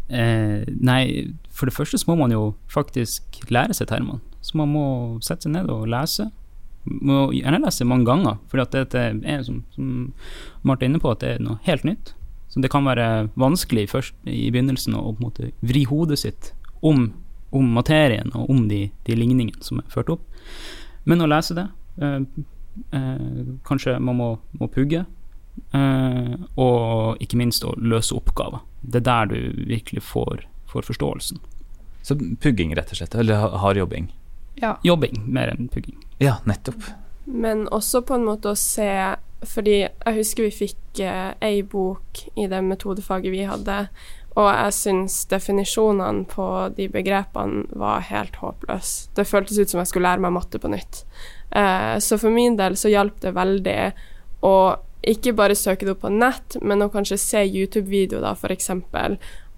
Eh, 0.08 0.64
nei, 0.84 1.34
for 1.52 1.68
det 1.68 1.74
første 1.76 1.98
så 2.00 2.10
må 2.10 2.16
man 2.22 2.32
jo 2.32 2.54
faktisk 2.72 3.44
lære 3.52 3.76
seg 3.76 3.90
termene. 3.90 4.22
Så 4.44 4.56
man 4.60 4.72
må 4.72 4.86
sette 5.24 5.48
seg 5.48 5.56
ned 5.56 5.70
og 5.72 5.88
lese 5.90 6.30
må 6.84 7.28
gjerne 7.32 7.62
lese 7.62 7.86
mange 7.88 8.08
ganger, 8.08 8.36
for 8.50 8.60
dette 8.60 9.00
er, 9.00 9.42
som, 9.46 9.62
som 9.74 10.12
Marte 10.66 10.84
er 10.84 10.92
inne 10.92 11.00
på, 11.02 11.12
at 11.12 11.22
det 11.24 11.34
er 11.34 11.44
noe 11.44 11.60
helt 11.64 11.86
nytt. 11.88 12.14
Så 12.52 12.60
det 12.62 12.70
kan 12.70 12.86
være 12.86 13.30
vanskelig 13.40 13.88
først 13.90 14.28
i 14.30 14.46
begynnelsen 14.52 14.94
å 14.94 15.08
på 15.08 15.16
en 15.16 15.26
måte 15.26 15.50
vri 15.64 15.82
hodet 15.90 16.20
sitt 16.20 16.52
om, 16.86 17.08
om 17.50 17.72
materien 17.74 18.30
og 18.36 18.52
om 18.52 18.68
de, 18.70 18.84
de, 19.08 19.16
ligningene 19.18 19.64
som 19.64 19.80
er 19.80 19.88
ført 19.90 20.12
opp. 20.14 20.28
Men 21.08 21.24
å 21.24 21.28
lese 21.28 21.56
det 21.56 21.66
eh, 22.00 22.20
eh, 22.94 23.40
Kanskje 23.66 23.96
man 23.98 24.20
må, 24.20 24.28
må 24.60 24.68
pugge. 24.72 25.02
Eh, 25.74 26.36
og 26.60 27.24
ikke 27.24 27.40
minst 27.40 27.66
å 27.66 27.74
løse 27.80 28.14
oppgaver. 28.14 28.62
Det 28.82 29.02
er 29.02 29.08
der 29.08 29.32
du 29.32 29.66
virkelig 29.72 30.04
får, 30.06 30.46
får 30.70 30.86
forståelsen. 30.92 31.42
Så 32.04 32.18
pugging, 32.44 32.74
rett 32.76 32.92
og 32.92 33.00
slett, 33.00 33.14
eller 33.16 33.58
hard 33.62 33.80
jobbing? 33.80 34.10
Ja. 34.60 34.76
Jobbing 34.86 35.24
mer 35.26 35.54
enn 35.54 35.68
pugging. 35.68 35.98
Ja, 36.22 36.38
nettopp. 36.48 36.90
Men 37.24 37.66
også 37.72 38.02
på 38.06 38.18
en 38.18 38.26
måte 38.28 38.52
å 38.52 38.58
se 38.58 38.88
Fordi 39.48 39.78
jeg 39.80 40.16
husker 40.18 40.44
vi 40.44 40.56
fikk 40.64 41.00
eh, 41.04 41.32
ei 41.44 41.62
bok 41.68 42.20
i 42.40 42.46
det 42.48 42.62
metodefaget 42.64 43.32
vi 43.32 43.42
hadde, 43.44 43.74
og 44.40 44.46
jeg 44.48 44.72
syns 44.72 45.16
definisjonene 45.28 46.24
på 46.30 46.46
de 46.78 46.86
begrepene 46.88 47.66
var 47.76 48.06
helt 48.08 48.38
håpløse. 48.40 49.10
Det 49.12 49.26
føltes 49.28 49.58
ut 49.60 49.68
som 49.68 49.82
jeg 49.82 49.90
skulle 49.90 50.08
lære 50.08 50.24
meg 50.24 50.32
matte 50.32 50.62
på 50.62 50.70
nytt. 50.72 51.02
Eh, 51.52 51.98
så 52.00 52.16
for 52.16 52.32
min 52.32 52.56
del 52.56 52.78
så 52.80 52.88
hjalp 52.88 53.20
det 53.20 53.34
veldig 53.36 53.76
å 54.48 54.54
ikke 55.04 55.36
bare 55.36 55.58
søke 55.58 55.84
det 55.84 55.92
opp 55.92 56.06
på 56.06 56.14
nett, 56.14 56.56
men 56.64 56.80
å 56.80 56.90
kanskje 56.92 57.20
se 57.20 57.44
YouTube-videoer, 57.44 58.24
da, 58.24 58.32
f.eks., 58.32 58.70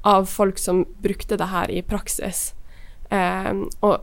av 0.06 0.26
folk 0.30 0.58
som 0.58 0.84
brukte 1.02 1.38
det 1.38 1.48
her 1.50 1.70
i 1.70 1.80
praksis. 1.86 2.50
Eh, 3.10 3.54
og 3.86 4.02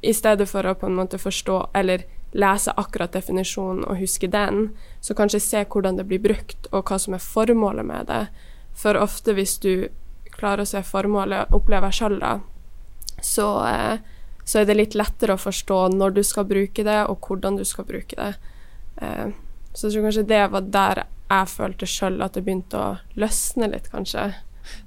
i 0.00 0.14
stedet 0.16 0.48
for 0.48 0.66
å 0.66 0.76
på 0.78 0.88
en 0.88 0.96
måte 0.96 1.20
forstå 1.20 1.58
eller 1.76 2.06
lese 2.32 2.72
akkurat 2.78 3.12
definisjonen 3.12 3.84
og 3.84 3.98
huske 3.98 4.30
den, 4.30 4.70
så 5.00 5.16
kanskje 5.18 5.42
se 5.42 5.64
hvordan 5.64 5.98
det 5.98 6.06
blir 6.08 6.22
brukt, 6.22 6.68
og 6.70 6.86
hva 6.86 6.98
som 7.02 7.16
er 7.16 7.24
formålet 7.24 7.86
med 7.86 8.06
det. 8.10 8.22
For 8.76 8.96
ofte 8.96 9.34
hvis 9.34 9.58
du 9.62 9.90
klarer 10.30 10.64
å 10.64 10.70
se 10.70 10.82
formålet, 10.86 11.50
opplever 11.54 11.90
jeg 11.90 12.00
sjøl 12.00 12.18
da, 12.22 12.32
så, 13.20 13.48
eh, 13.66 13.98
så, 14.44 14.60
er 14.60 14.68
det 14.68 14.78
litt 14.78 14.96
lettere 14.96 15.34
å 15.34 15.42
forstå 15.42 15.80
når 15.96 16.16
du 16.16 16.22
skal 16.24 16.46
bruke 16.48 16.84
det, 16.86 17.00
og 17.10 17.26
hvordan 17.26 17.58
du 17.58 17.64
skal 17.68 17.88
bruke 17.88 18.16
det. 18.16 18.34
Eh, 19.02 19.34
så 19.74 19.86
jeg 19.86 19.96
tror 19.96 20.06
kanskje 20.08 20.28
det 20.30 20.44
var 20.54 20.70
der 20.76 21.02
jeg 21.30 21.50
følte 21.50 21.86
sjøl 21.86 22.22
at 22.24 22.34
det 22.34 22.44
begynte 22.46 22.78
å 22.78 22.94
løsne 23.20 23.68
litt, 23.70 23.90
kanskje. 23.90 24.30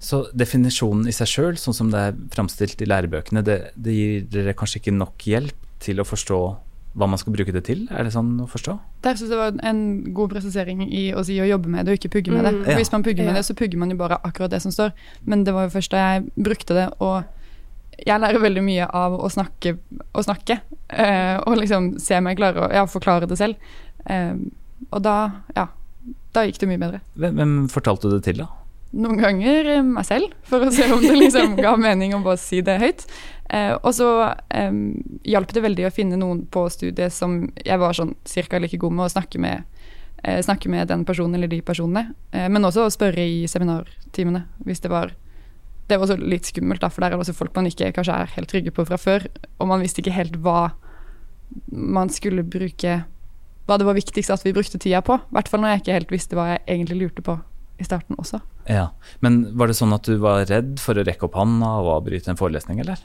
Så 0.04 0.25
definisjonen 0.38 1.08
i 1.10 1.16
seg 1.16 1.30
sjøl, 1.30 1.58
sånn 1.60 1.78
som 1.78 1.90
det 1.94 2.04
er 2.10 2.20
framstilt 2.36 2.82
i 2.84 2.90
lærebøkene, 2.90 3.44
det, 3.46 3.58
det, 3.75 3.96
gir 3.98 4.30
dere 4.34 4.56
kanskje 4.58 4.82
ikke 4.82 4.96
nok 4.96 5.28
hjelp 5.28 5.68
til 5.84 6.00
å 6.00 6.08
forstå 6.08 6.40
hva 6.94 7.08
man 7.10 7.18
skal 7.18 7.34
bruke 7.34 7.54
det 7.56 7.63
til? 7.66 7.88
Er 7.90 8.06
det 8.06 8.13
sånn 8.13 8.36
å 8.44 8.48
forstå? 8.50 8.75
Der 9.06 9.18
syns 9.18 9.32
jeg 9.32 9.34
det 9.34 9.40
var 9.40 9.56
en 9.66 9.84
god 10.13 10.36
presisering 10.36 10.84
i 10.86 11.08
å 11.18 11.24
si 11.25 11.40
å 11.42 11.48
jobbe 11.50 11.72
med 11.74 11.88
det 11.88 11.96
og 11.96 12.00
ikke 12.00 12.12
pugge 12.20 12.34
med 12.34 12.46
det. 12.46 12.54
Mm. 12.60 12.68
Hvis 12.78 12.94
man 12.94 13.06
pugger 13.06 13.25
med 13.25 13.40
det, 13.40 13.46
så 13.48 13.56
pugger 13.58 13.82
man 13.82 13.94
jo 13.94 13.98
bare 13.98 14.20
akkurat 14.22 14.54
det 14.54 14.62
som 14.62 14.74
står. 14.74 14.94
Men 15.25 15.46
det 15.48 15.56
var 15.56 15.66
jo 15.66 15.74
først 15.74 15.96
da 15.96 16.04
jeg 16.04 16.28
brukte 16.38 16.78
det, 16.78 16.86
og 17.02 17.24
jeg 17.98 18.22
lærer 18.22 18.42
veldig 18.42 18.63
mye 18.66 18.90
av 19.02 19.18
å 19.18 19.30
snakke 19.32 19.75
og 20.12 20.25
snakke. 20.25 20.60
Uh, 20.94 21.42
og 21.48 21.58
liksom 21.63 21.96
se 22.02 22.20
om 22.22 22.30
jeg 22.30 22.40
klarer 22.40 22.68
å 22.68 22.74
ja, 22.74 22.86
forklare 22.90 23.30
det 23.30 23.40
selv. 23.42 23.74
Uh, 24.06 24.38
og 24.92 25.02
da, 25.06 25.18
ja, 25.58 25.68
da 26.36 26.46
gikk 26.46 26.62
det 26.62 26.70
mye 26.70 26.82
bedre. 26.82 27.02
Hvem, 27.18 27.40
hvem 27.42 27.56
fortalte 27.74 28.10
du 28.10 28.20
det 28.20 28.25
til, 28.28 28.44
da? 28.44 28.52
Noen 28.94 29.20
ganger 29.22 29.70
eh, 29.78 29.86
meg 29.86 30.06
selv, 30.08 30.34
for 30.48 30.66
å 30.66 30.72
se 30.74 30.86
om 30.94 31.02
det 31.02 31.16
liksom 31.18 31.58
ga 31.58 31.76
mening 31.80 32.14
å 32.16 32.22
bare 32.26 32.42
si 32.42 32.62
det 32.66 32.78
høyt. 32.82 33.06
Eh, 33.54 33.74
og 33.76 33.92
så 33.98 34.10
eh, 34.54 34.76
hjalp 35.30 35.54
det 35.54 35.66
veldig 35.66 35.88
å 35.90 35.94
finne 35.94 36.20
noen 36.20 36.46
på 36.50 36.68
studiet 36.74 37.14
som 37.14 37.42
jeg 37.60 37.82
var 37.82 37.98
sånn 37.98 38.16
cirka 38.28 38.62
like 38.62 38.80
god 38.82 38.96
med 38.96 39.08
å 39.08 39.14
snakke 39.14 39.42
med 39.42 39.66
eh, 40.24 40.40
snakke 40.46 40.70
med 40.72 40.88
den 40.88 41.06
personen 41.06 41.36
eller 41.36 41.52
de 41.52 41.62
personene. 41.66 42.14
Eh, 42.32 42.48
men 42.50 42.66
også 42.66 42.88
å 42.88 42.94
spørre 42.94 43.26
i 43.26 43.44
seminartimene, 43.50 44.46
hvis 44.66 44.84
det 44.86 44.94
var 44.94 45.18
Det 45.84 45.98
var 46.00 46.08
også 46.08 46.16
litt 46.16 46.48
skummelt, 46.48 46.80
da, 46.80 46.88
for 46.88 47.04
der 47.04 47.12
er 47.12 47.18
det 47.18 47.26
også 47.26 47.34
folk 47.36 47.56
man 47.58 47.66
ikke 47.68 47.90
kanskje 47.92 48.16
er 48.16 48.30
helt 48.38 48.48
trygge 48.48 48.72
på 48.72 48.86
fra 48.88 48.96
før. 48.98 49.26
Og 49.60 49.68
man 49.68 49.82
visste 49.84 50.00
ikke 50.00 50.16
helt 50.16 50.38
hva 50.40 50.72
man 51.68 52.10
skulle 52.10 52.44
bruke 52.44 53.04
Hva 53.68 53.78
det 53.78 53.86
var 53.86 53.96
viktigst 53.96 54.32
at 54.32 54.46
vi 54.46 54.54
brukte 54.56 54.80
tida 54.80 55.02
på. 55.04 55.16
I 55.16 55.36
hvert 55.36 55.48
fall 55.52 55.62
når 55.62 55.70
jeg 55.74 55.82
ikke 55.82 55.98
helt 55.98 56.12
visste 56.12 56.36
hva 56.36 56.48
jeg 56.54 56.64
egentlig 56.68 56.98
lurte 57.02 57.22
på 57.22 57.36
i 57.80 57.84
starten 57.84 58.16
også. 58.20 58.40
Ja, 58.70 58.91
Men 59.20 59.58
var 59.58 59.67
det 59.67 59.75
sånn 59.75 59.93
at 59.96 60.08
du 60.08 60.15
var 60.24 60.46
redd 60.48 60.77
for 60.79 60.96
å 60.96 61.03
rekke 61.03 61.27
opp 61.27 61.36
hånda 61.39 61.72
og 61.82 61.89
avbryte 61.98 62.32
en 62.32 62.39
forelesning, 62.39 62.79
eller? 62.84 63.01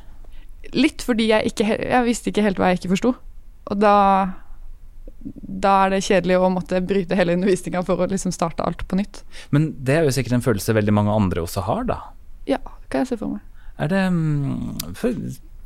Litt 0.75 1.03
fordi 1.07 1.31
jeg 1.31 1.53
ikke 1.53 1.65
Jeg 1.79 2.05
visste 2.05 2.31
ikke 2.31 2.45
helt 2.45 2.59
hva 2.61 2.73
jeg 2.73 2.83
ikke 2.83 2.93
forsto. 2.93 3.15
Og 3.69 3.81
da 3.81 3.95
Da 5.19 5.73
er 5.87 5.97
det 5.97 6.05
kjedelig 6.07 6.39
å 6.39 6.51
måtte 6.53 6.81
bryte 6.85 7.17
hele 7.19 7.35
undervisninga 7.35 7.83
for 7.87 7.99
å 7.99 8.09
liksom 8.11 8.33
starte 8.35 8.63
alt 8.63 8.85
på 8.87 8.99
nytt. 9.01 9.23
Men 9.51 9.73
det 9.83 9.97
er 9.97 10.07
jo 10.07 10.15
sikkert 10.15 10.39
en 10.39 10.45
følelse 10.45 10.77
veldig 10.77 10.95
mange 10.95 11.15
andre 11.15 11.43
også 11.43 11.65
har, 11.67 11.85
da. 11.89 11.99
Ja, 12.47 12.61
det 12.63 12.91
kan 12.93 13.03
jeg 13.03 13.13
se 13.13 13.19
for 13.21 13.35
meg. 13.35 13.43
Er 13.79 13.91
det 13.91 14.05
mm, 14.11 14.79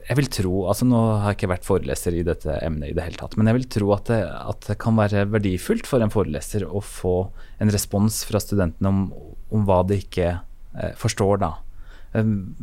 Jeg 0.09 0.17
vil 0.19 0.29
tro 0.35 0.65
altså 0.69 0.85
Nå 0.89 0.99
har 1.23 1.31
jeg 1.31 1.39
ikke 1.39 1.53
vært 1.53 1.69
foreleser 1.69 2.17
i 2.19 2.25
dette 2.27 2.57
emnet 2.65 2.91
i 2.91 2.97
det 2.97 3.05
hele 3.07 3.21
tatt, 3.21 3.37
men 3.39 3.49
jeg 3.49 3.59
vil 3.61 3.69
tro 3.77 3.93
at 3.97 4.11
det, 4.11 4.23
at 4.27 4.67
det 4.69 4.79
kan 4.83 4.99
være 4.99 5.27
verdifullt 5.33 5.89
for 5.89 6.05
en 6.05 6.13
foreleser 6.13 6.67
å 6.67 6.83
få 6.85 7.17
en 7.63 7.73
respons 7.73 8.23
fra 8.29 8.41
studentene 8.43 8.91
om, 8.91 9.05
om 9.53 9.67
hva 9.69 9.83
de 9.87 10.01
ikke 10.03 10.29
eh, 10.33 10.95
forstår, 10.99 11.43
da. 11.43 11.53
Um, 12.13 12.55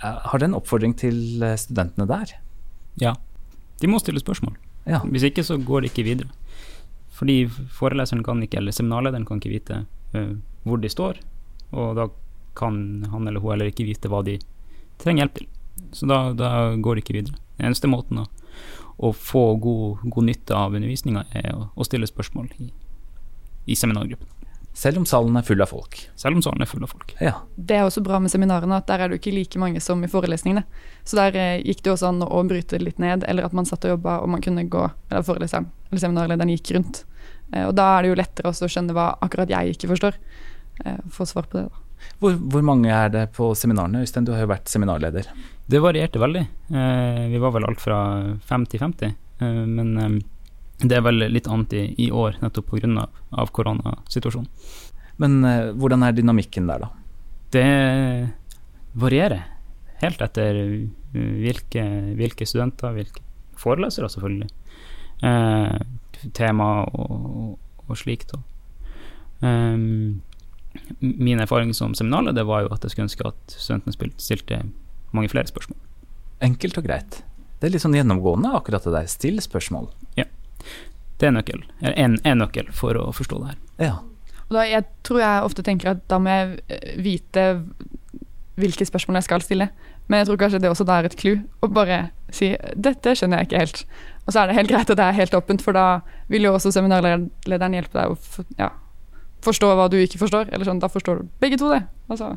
har 0.00 0.40
du 0.40 0.48
en 0.48 0.56
oppfordring 0.58 0.96
til 0.98 1.42
eh, 1.44 1.58
studentene 1.60 2.08
der? 2.10 2.34
Ja. 2.98 3.14
De 3.78 3.90
må 3.90 4.00
stille 4.02 4.22
spørsmål. 4.22 4.56
Ja. 4.88 5.02
Hvis 5.06 5.28
ikke 5.28 5.44
så 5.46 5.58
går 5.60 5.84
det 5.84 5.92
ikke 5.92 6.06
videre. 6.08 6.30
Fordi 7.14 7.44
foreleseren 7.74 8.24
kan 8.26 8.42
ikke, 8.42 8.58
eller 8.58 8.74
seminarlederen 8.74 9.26
kan 9.26 9.42
ikke 9.42 9.54
vite 9.54 9.82
uh, 10.14 10.34
hvor 10.66 10.80
de 10.82 10.90
står, 10.90 11.18
og 11.74 11.94
da 11.98 12.08
kan 12.58 13.04
han 13.10 13.28
eller 13.28 13.42
hun 13.42 13.52
heller 13.54 13.70
ikke 13.70 13.86
vite 13.86 14.10
hva 14.10 14.22
de 14.26 14.38
trenger 15.02 15.24
hjelp 15.24 15.38
til. 15.38 15.48
Så 15.94 16.08
da, 16.10 16.18
da 16.34 16.50
går 16.74 16.98
det 16.98 17.04
ikke 17.04 17.18
videre. 17.20 17.38
Den 17.58 17.70
eneste 17.70 17.90
måten 17.90 18.22
å, 18.22 18.26
å 18.98 19.12
få 19.14 19.44
god, 19.62 20.02
god 20.06 20.26
nytte 20.26 20.58
av 20.58 20.74
undervisninga 20.74 21.26
er 21.38 21.52
å, 21.54 21.68
å 21.74 21.86
stille 21.86 22.08
spørsmål 22.10 22.50
i, 22.58 22.70
i 23.66 23.78
seminargruppen. 23.78 24.37
Selv 24.78 25.00
om 25.00 25.06
salen 25.08 25.34
er 25.34 25.42
full 25.42 25.62
av 25.64 25.72
folk. 25.72 25.96
Selv 26.14 26.38
om 26.38 26.42
salen 26.44 26.62
er 26.62 26.68
full 26.70 26.84
av 26.86 26.92
folk. 26.92 27.14
Ja. 27.18 27.32
Det 27.56 27.74
er 27.74 27.86
også 27.88 28.02
bra 28.06 28.20
med 28.22 28.30
seminarene, 28.30 28.76
at 28.78 28.86
der 28.86 29.02
er 29.02 29.10
det 29.10 29.18
ikke 29.18 29.32
like 29.34 29.58
mange 29.58 29.82
som 29.82 30.04
i 30.06 30.10
forelesningene. 30.10 30.62
Så 31.02 31.18
der 31.18 31.34
eh, 31.34 31.64
gikk 31.66 31.82
det 31.82 31.96
også 31.96 32.12
an 32.12 32.22
å 32.22 32.44
bryte 32.46 32.78
det 32.78 32.84
litt 32.86 33.02
ned, 33.02 33.26
eller 33.26 33.48
at 33.48 33.56
man 33.58 33.66
satt 33.66 33.88
og 33.88 33.96
jobba 33.96 34.20
og 34.22 34.30
man 34.30 34.44
kunne 34.44 34.68
gå 34.70 34.84
Eller 35.10 35.26
foreleseren 35.26 35.66
eller 35.88 36.04
seminarlederen 36.04 36.52
gikk 36.54 36.72
rundt. 36.76 37.02
Eh, 37.50 37.66
og 37.66 37.74
da 37.74 37.88
er 37.96 38.06
det 38.06 38.12
jo 38.12 38.20
lettere 38.22 38.52
også 38.52 38.68
å 38.68 38.72
skjønne 38.76 38.94
hva 38.94 39.10
akkurat 39.26 39.50
jeg 39.50 39.74
ikke 39.74 39.90
forstår. 39.96 40.22
Eh, 40.84 41.02
Få 41.10 41.26
svar 41.26 41.50
på 41.50 41.58
det, 41.58 41.66
da. 41.72 41.84
Hvor, 42.22 42.38
hvor 42.38 42.62
mange 42.62 42.94
er 42.94 43.10
det 43.10 43.26
på 43.34 43.50
seminarene? 43.58 44.04
Øystein, 44.06 44.26
du 44.28 44.30
har 44.36 44.44
jo 44.44 44.52
vært 44.52 44.70
seminarleder. 44.70 45.26
Det 45.66 45.82
varierte 45.82 46.22
veldig. 46.22 46.44
Eh, 46.70 47.22
vi 47.34 47.42
var 47.42 47.58
vel 47.58 47.66
alt 47.66 47.82
fra 47.82 47.98
50-50, 48.46 49.10
eh, 49.42 49.64
men 49.66 50.22
det 50.78 50.94
er 50.94 51.02
vel 51.02 51.24
litt 51.32 51.48
annet 51.50 51.74
i, 51.74 51.84
i 52.06 52.10
år, 52.14 52.38
nettopp 52.42 52.70
pga. 52.70 53.08
Koronasituasjonen. 53.54 54.50
Men 55.18 55.40
eh, 55.44 55.70
hvordan 55.74 56.04
er 56.06 56.14
dynamikken 56.14 56.68
der, 56.70 56.84
da? 56.84 56.90
Det 57.50 57.64
varierer 58.98 59.46
helt 60.02 60.22
etter 60.22 60.60
hvilke, 61.14 61.84
hvilke 62.18 62.46
studenter, 62.46 62.94
hvilke 62.94 63.24
forelesere, 63.58 64.10
selvfølgelig. 64.12 64.50
Eh, 65.26 65.78
tema 66.36 66.68
og, 66.86 67.58
og 67.88 67.98
slikt. 67.98 68.36
Og. 68.36 68.44
Um, 69.42 70.20
min 71.00 71.40
erfaring 71.42 71.74
som 71.74 71.94
seminarleder 71.98 72.46
var 72.46 72.64
jo 72.64 72.72
at 72.74 72.84
jeg 72.84 72.94
skulle 72.94 73.08
ønske 73.08 73.26
at 73.26 73.56
studentene 73.56 74.12
stilte 74.22 74.62
mange 75.16 75.30
flere 75.32 75.50
spørsmål. 75.50 75.78
Enkelt 76.44 76.78
og 76.78 76.86
greit. 76.86 77.22
Det 77.58 77.66
er 77.66 77.74
litt 77.74 77.82
sånn 77.82 77.96
gjennomgående, 77.98 78.52
akkurat 78.54 78.84
det 78.86 78.94
der. 78.94 79.10
Still 79.10 79.42
spørsmål. 79.42 79.90
Det 81.18 81.28
er 81.28 81.34
nøkkel. 81.34 81.64
En, 81.82 82.18
en 82.22 82.38
nøkkel 82.38 82.70
for 82.74 82.98
å 82.98 83.08
forstå 83.16 83.40
det 83.42 83.50
her. 83.50 83.58
Ja. 83.88 83.94
Og 84.48 84.56
da, 84.56 84.64
jeg 84.68 84.86
tror 85.06 85.22
jeg 85.22 85.46
ofte 85.48 85.64
tenker 85.66 85.92
at 85.92 86.04
da 86.10 86.20
må 86.22 86.32
jeg 86.32 86.60
eh, 86.72 86.92
vite 87.04 87.48
hvilke 88.58 88.86
spørsmål 88.86 89.20
jeg 89.20 89.28
skal 89.28 89.44
stille. 89.44 89.68
Men 90.08 90.22
jeg 90.22 90.30
tror 90.30 90.38
kanskje 90.40 90.60
det 90.62 90.70
også 90.72 90.86
da 90.88 90.98
er 90.98 91.08
et 91.08 91.16
clou 91.20 91.36
å 91.62 91.68
bare 91.70 91.98
si 92.32 92.54
'dette 92.56 93.14
skjønner 93.18 93.42
jeg 93.42 93.48
ikke 93.48 93.62
helt'. 93.62 93.82
Og 94.26 94.32
så 94.32 94.40
er 94.40 94.48
det 94.48 94.56
helt 94.56 94.70
greit 94.72 94.90
at 94.90 94.96
det 94.96 95.04
er 95.04 95.16
helt 95.16 95.34
åpent, 95.36 95.62
for 95.64 95.76
da 95.76 96.00
vil 96.28 96.48
jo 96.48 96.54
også 96.56 96.72
seminarlederen 96.72 97.76
hjelpe 97.76 97.96
deg 97.96 98.12
å 98.12 98.16
for, 98.16 98.48
ja, 98.58 98.70
forstå 99.44 99.70
hva 99.76 99.88
du 99.92 99.98
ikke 100.00 100.20
forstår. 100.20 100.50
Eller 100.52 100.68
sånn, 100.68 100.80
da 100.80 100.90
forstår 100.92 101.22
du 101.22 101.30
begge 101.40 101.60
to 101.60 101.70
det. 101.72 101.82
Og 102.08 102.20
så 102.20 102.32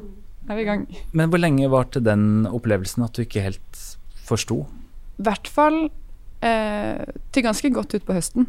er 0.50 0.56
vi 0.56 0.64
i 0.64 0.68
gang. 0.68 0.86
Men 1.12 1.32
hvor 1.32 1.42
lenge 1.42 1.72
varte 1.72 2.04
den 2.04 2.46
opplevelsen 2.48 3.04
at 3.08 3.16
du 3.16 3.24
ikke 3.24 3.44
helt 3.44 3.84
forsto? 4.28 4.66
I 5.20 5.28
hvert 5.28 5.48
fall 5.52 5.90
eh, 6.46 7.06
til 7.32 7.46
ganske 7.46 7.72
godt 7.74 7.96
utpå 8.00 8.16
høsten. 8.18 8.48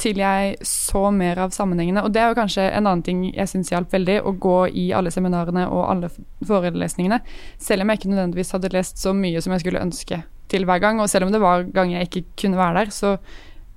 Til 0.00 0.18
jeg 0.18 0.56
så 0.66 1.06
mer 1.14 1.38
av 1.44 1.54
sammenhengene. 1.54 2.02
Og 2.02 2.14
det 2.14 2.22
er 2.22 2.32
jo 2.32 2.38
kanskje 2.38 2.66
en 2.66 2.88
annen 2.88 3.04
ting 3.06 3.24
jeg 3.28 3.50
syns 3.50 3.70
hjalp 3.70 3.92
veldig, 3.94 4.20
å 4.26 4.34
gå 4.42 4.58
i 4.74 4.88
alle 4.96 5.12
seminarene 5.14 5.68
og 5.70 5.84
alle 5.86 6.10
forelesningene. 6.46 7.20
Selv 7.62 7.84
om 7.84 7.92
jeg 7.92 8.02
ikke 8.02 8.14
nødvendigvis 8.14 8.54
hadde 8.56 8.72
lest 8.74 9.02
så 9.02 9.14
mye 9.14 9.42
som 9.44 9.54
jeg 9.54 9.62
skulle 9.62 9.84
ønske 9.84 10.24
til 10.50 10.66
hver 10.68 10.82
gang. 10.82 11.02
Og 11.02 11.10
selv 11.10 11.28
om 11.28 11.34
det 11.34 11.42
var 11.42 11.66
ganger 11.74 12.00
jeg 12.00 12.10
ikke 12.10 12.24
kunne 12.42 12.60
være 12.60 12.82
der, 12.82 12.94
så 12.94 13.14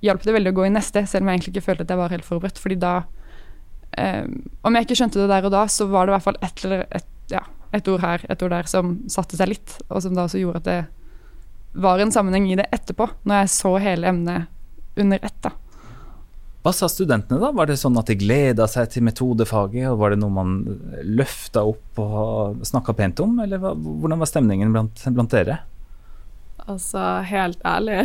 hjalp 0.04 0.26
det 0.26 0.34
veldig 0.34 0.54
å 0.54 0.58
gå 0.58 0.66
i 0.66 0.74
neste, 0.74 1.04
selv 1.10 1.24
om 1.24 1.30
jeg 1.30 1.38
egentlig 1.38 1.54
ikke 1.56 1.68
følte 1.70 1.86
at 1.86 1.94
jeg 1.94 2.02
var 2.02 2.14
helt 2.14 2.26
forberedt. 2.26 2.60
Fordi 2.62 2.78
da 2.82 2.94
eh, 3.98 4.26
Om 4.66 4.76
jeg 4.76 4.88
ikke 4.88 4.98
skjønte 5.00 5.22
det 5.22 5.30
der 5.30 5.48
og 5.48 5.54
da, 5.54 5.64
så 5.70 5.88
var 5.90 6.06
det 6.06 6.12
i 6.12 6.16
hvert 6.16 6.26
fall 6.26 6.42
et, 6.42 6.66
et, 6.98 7.08
ja, 7.32 7.42
et 7.74 7.90
ord 7.90 8.04
her, 8.04 8.26
et 8.30 8.42
ord 8.42 8.54
der 8.54 8.70
som 8.70 8.98
satte 9.10 9.38
seg 9.38 9.54
litt, 9.54 9.78
og 9.88 10.02
som 10.02 10.14
da 10.16 10.26
også 10.26 10.42
gjorde 10.42 10.62
at 10.62 10.68
det 10.68 10.80
var 11.72 11.98
en 11.98 12.12
sammenheng 12.12 12.50
i 12.52 12.58
det 12.58 12.68
etterpå, 12.72 13.08
når 13.22 13.42
jeg 13.42 13.54
så 13.54 13.74
hele 13.82 14.08
emnet 14.08 14.98
under 14.98 15.18
ett. 15.22 15.40
da. 15.42 15.52
Hva 16.66 16.72
sa 16.74 16.88
studentene 16.90 17.38
da? 17.40 17.52
Var 17.54 17.70
det 17.70 17.78
sånn 17.80 17.96
at 18.00 18.10
de 18.10 18.18
gleda 18.18 18.66
seg 18.68 18.90
til 18.92 19.04
metodefaget, 19.06 19.86
og 19.92 20.00
var 20.02 20.12
det 20.12 20.20
noe 20.20 20.34
man 20.34 20.54
løfta 21.06 21.62
opp 21.70 22.00
og 22.02 22.64
snakka 22.66 22.96
pent 22.98 23.22
om, 23.24 23.38
eller 23.44 23.62
hva, 23.62 23.74
hvordan 23.78 24.20
var 24.20 24.30
stemningen 24.30 24.74
blant, 24.74 25.04
blant 25.14 25.32
dere? 25.32 25.60
Altså, 26.68 27.00
helt 27.24 27.62
ærlig 27.64 28.02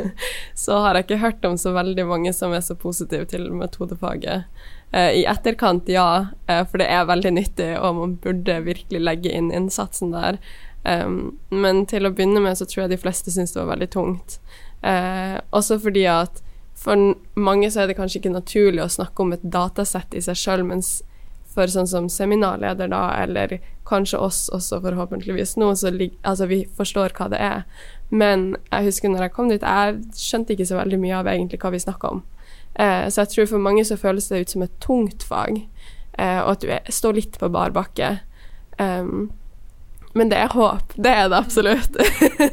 så 0.64 0.80
har 0.82 0.96
jeg 0.96 1.06
ikke 1.06 1.20
hørt 1.22 1.44
om 1.46 1.54
så 1.60 1.70
veldig 1.76 2.08
mange 2.08 2.32
som 2.34 2.50
er 2.56 2.64
så 2.66 2.74
positive 2.74 3.28
til 3.30 3.46
metodefaget. 3.54 4.48
Eh, 4.90 5.20
I 5.20 5.22
etterkant, 5.30 5.86
ja, 5.92 6.32
eh, 6.50 6.64
for 6.66 6.82
det 6.82 6.88
er 6.90 7.06
veldig 7.06 7.34
nyttig, 7.36 7.70
og 7.78 8.00
man 8.00 8.16
burde 8.24 8.56
virkelig 8.66 9.04
legge 9.04 9.30
inn 9.30 9.52
innsatsen 9.54 10.10
der. 10.16 10.40
Um, 10.84 11.38
men 11.52 11.84
til 11.88 12.08
å 12.08 12.12
begynne 12.14 12.40
med 12.40 12.56
så 12.56 12.64
tror 12.68 12.86
jeg 12.86 12.94
de 12.94 13.02
fleste 13.02 13.32
syns 13.34 13.52
det 13.52 13.60
var 13.60 13.74
veldig 13.74 13.90
tungt. 13.92 14.38
Uh, 14.80 15.36
også 15.52 15.76
fordi 15.82 16.06
at 16.08 16.40
for 16.80 17.12
mange 17.36 17.68
så 17.68 17.82
er 17.82 17.90
det 17.90 17.98
kanskje 17.98 18.22
ikke 18.22 18.32
naturlig 18.32 18.80
å 18.84 18.92
snakke 18.92 19.20
om 19.22 19.34
et 19.36 19.44
datasett 19.44 20.16
i 20.16 20.22
seg 20.24 20.38
sjøl, 20.40 20.64
mens 20.64 21.00
for 21.50 21.68
sånn 21.68 21.88
som 21.90 22.06
seminarleder, 22.08 22.88
da, 22.92 23.02
eller 23.20 23.58
kanskje 23.88 24.20
oss 24.22 24.44
også 24.54 24.78
forhåpentligvis 24.84 25.56
nå, 25.60 25.72
så 25.76 25.90
altså 25.90 26.46
vi 26.48 26.62
forstår 26.78 27.12
hva 27.18 27.26
det 27.32 27.40
er. 27.42 27.64
Men 28.08 28.54
jeg 28.70 28.86
husker 28.86 29.12
når 29.12 29.26
jeg 29.26 29.34
kom 29.34 29.50
dit, 29.50 29.66
jeg 29.66 29.98
skjønte 30.16 30.54
ikke 30.54 30.68
så 30.70 30.78
veldig 30.78 31.00
mye 31.02 31.18
av 31.18 31.30
egentlig 31.30 31.60
hva 31.62 31.72
vi 31.74 31.82
snakka 31.82 32.14
om. 32.14 32.22
Uh, 32.78 33.10
så 33.10 33.24
jeg 33.24 33.32
tror 33.34 33.50
for 33.50 33.66
mange 33.66 33.84
så 33.84 33.98
føles 33.98 34.30
det 34.30 34.44
ut 34.44 34.54
som 34.54 34.64
et 34.64 34.80
tungt 34.80 35.26
fag, 35.26 35.60
uh, 36.16 36.40
og 36.46 36.54
at 36.54 36.64
du 36.64 36.70
er, 36.70 36.86
står 36.88 37.18
litt 37.18 37.38
på 37.42 37.50
bar 37.52 37.74
bakke. 37.76 38.14
Um, 38.78 39.28
men 40.14 40.30
det 40.32 40.40
er 40.40 40.54
håp. 40.56 40.94
Det 40.96 41.10
er 41.10 41.28
det 41.30 41.38
absolutt. 41.38 41.96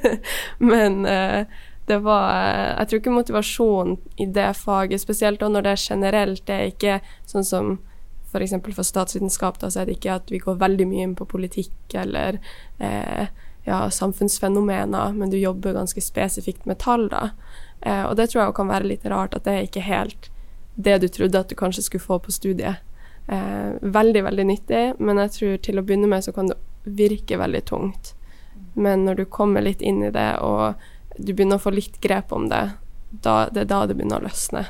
men 0.71 1.05
uh, 1.05 1.45
det 1.87 1.97
var 2.03 2.31
eh, 2.35 2.79
Jeg 2.79 2.87
tror 2.87 2.99
ikke 2.99 3.11
motivasjonen 3.15 3.97
i 4.19 4.25
det 4.25 4.49
faget, 4.59 5.01
spesielt 5.01 5.39
da 5.39 5.47
når 5.47 5.63
det 5.63 5.71
er 5.71 5.83
generelt, 5.93 6.41
det 6.47 6.55
er 6.55 6.71
ikke 6.73 6.97
sånn 7.25 7.47
som 7.47 7.77
f.eks. 8.27 8.57
For, 8.57 8.73
for 8.75 8.87
statsvitenskap, 8.87 9.59
da, 9.61 9.69
så 9.71 9.81
er 9.81 9.87
det 9.87 9.95
ikke 9.97 10.17
at 10.19 10.33
vi 10.33 10.41
går 10.43 10.59
veldig 10.59 10.87
mye 10.89 11.05
inn 11.07 11.15
på 11.15 11.29
politikk 11.31 11.95
eller 11.95 12.41
eh, 12.83 13.31
ja, 13.67 13.79
samfunnsfenomener, 13.91 15.15
men 15.15 15.31
du 15.31 15.37
jobber 15.39 15.77
ganske 15.79 16.03
spesifikt 16.03 16.67
med 16.67 16.81
tall, 16.83 17.07
da. 17.13 17.29
Eh, 17.81 18.03
og 18.03 18.17
det 18.19 18.29
tror 18.33 18.43
jeg 18.43 18.57
kan 18.59 18.73
være 18.73 18.91
litt 18.91 19.07
rart, 19.07 19.35
at 19.35 19.47
det 19.47 19.55
er 19.55 19.69
ikke 19.69 19.87
helt 19.87 20.29
det 20.75 20.99
du 21.01 21.07
trodde 21.07 21.39
at 21.39 21.49
du 21.49 21.55
kanskje 21.55 21.87
skulle 21.87 22.03
få 22.03 22.19
på 22.19 22.35
studiet. 22.35 22.83
Eh, 23.31 23.79
veldig, 23.81 24.23
veldig 24.27 24.45
nyttig, 24.51 24.83
men 24.99 25.23
jeg 25.23 25.35
tror 25.39 25.57
til 25.63 25.79
å 25.79 25.87
begynne 25.87 26.11
med 26.11 26.27
så 26.27 26.35
kan 26.35 26.51
det 26.51 26.59
virke 26.88 27.39
veldig 27.39 27.63
tungt. 27.70 28.13
Men 28.77 29.06
når 29.06 29.22
du 29.22 29.25
kommer 29.25 29.65
litt 29.65 29.82
inn 29.82 30.03
i 30.06 30.13
det, 30.13 30.29
og 30.46 30.77
du 31.17 31.34
begynner 31.34 31.58
å 31.58 31.63
få 31.63 31.74
litt 31.74 32.00
grep 32.01 32.34
om 32.36 32.48
det, 32.51 32.63
da, 33.10 33.48
det 33.51 33.65
er 33.65 33.72
da 33.72 33.86
det 33.88 33.98
begynner 33.98 34.22
å 34.22 34.27
løsne. 34.27 34.65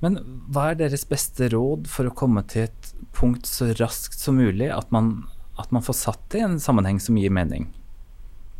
Men 0.00 0.20
hva 0.48 0.70
er 0.70 0.80
deres 0.80 1.04
beste 1.08 1.50
råd 1.52 1.88
for 1.90 2.08
å 2.08 2.14
komme 2.16 2.42
til 2.48 2.68
et 2.68 2.92
punkt 3.16 3.48
så 3.48 3.72
raskt 3.80 4.20
som 4.22 4.38
mulig 4.40 4.70
at 4.72 4.88
man, 4.94 5.26
at 5.60 5.72
man 5.74 5.84
får 5.84 5.98
satt 5.98 6.22
det 6.32 6.40
i 6.40 6.46
en 6.46 6.60
sammenheng 6.62 7.00
som 7.02 7.18
gir 7.20 7.32
mening? 7.34 7.68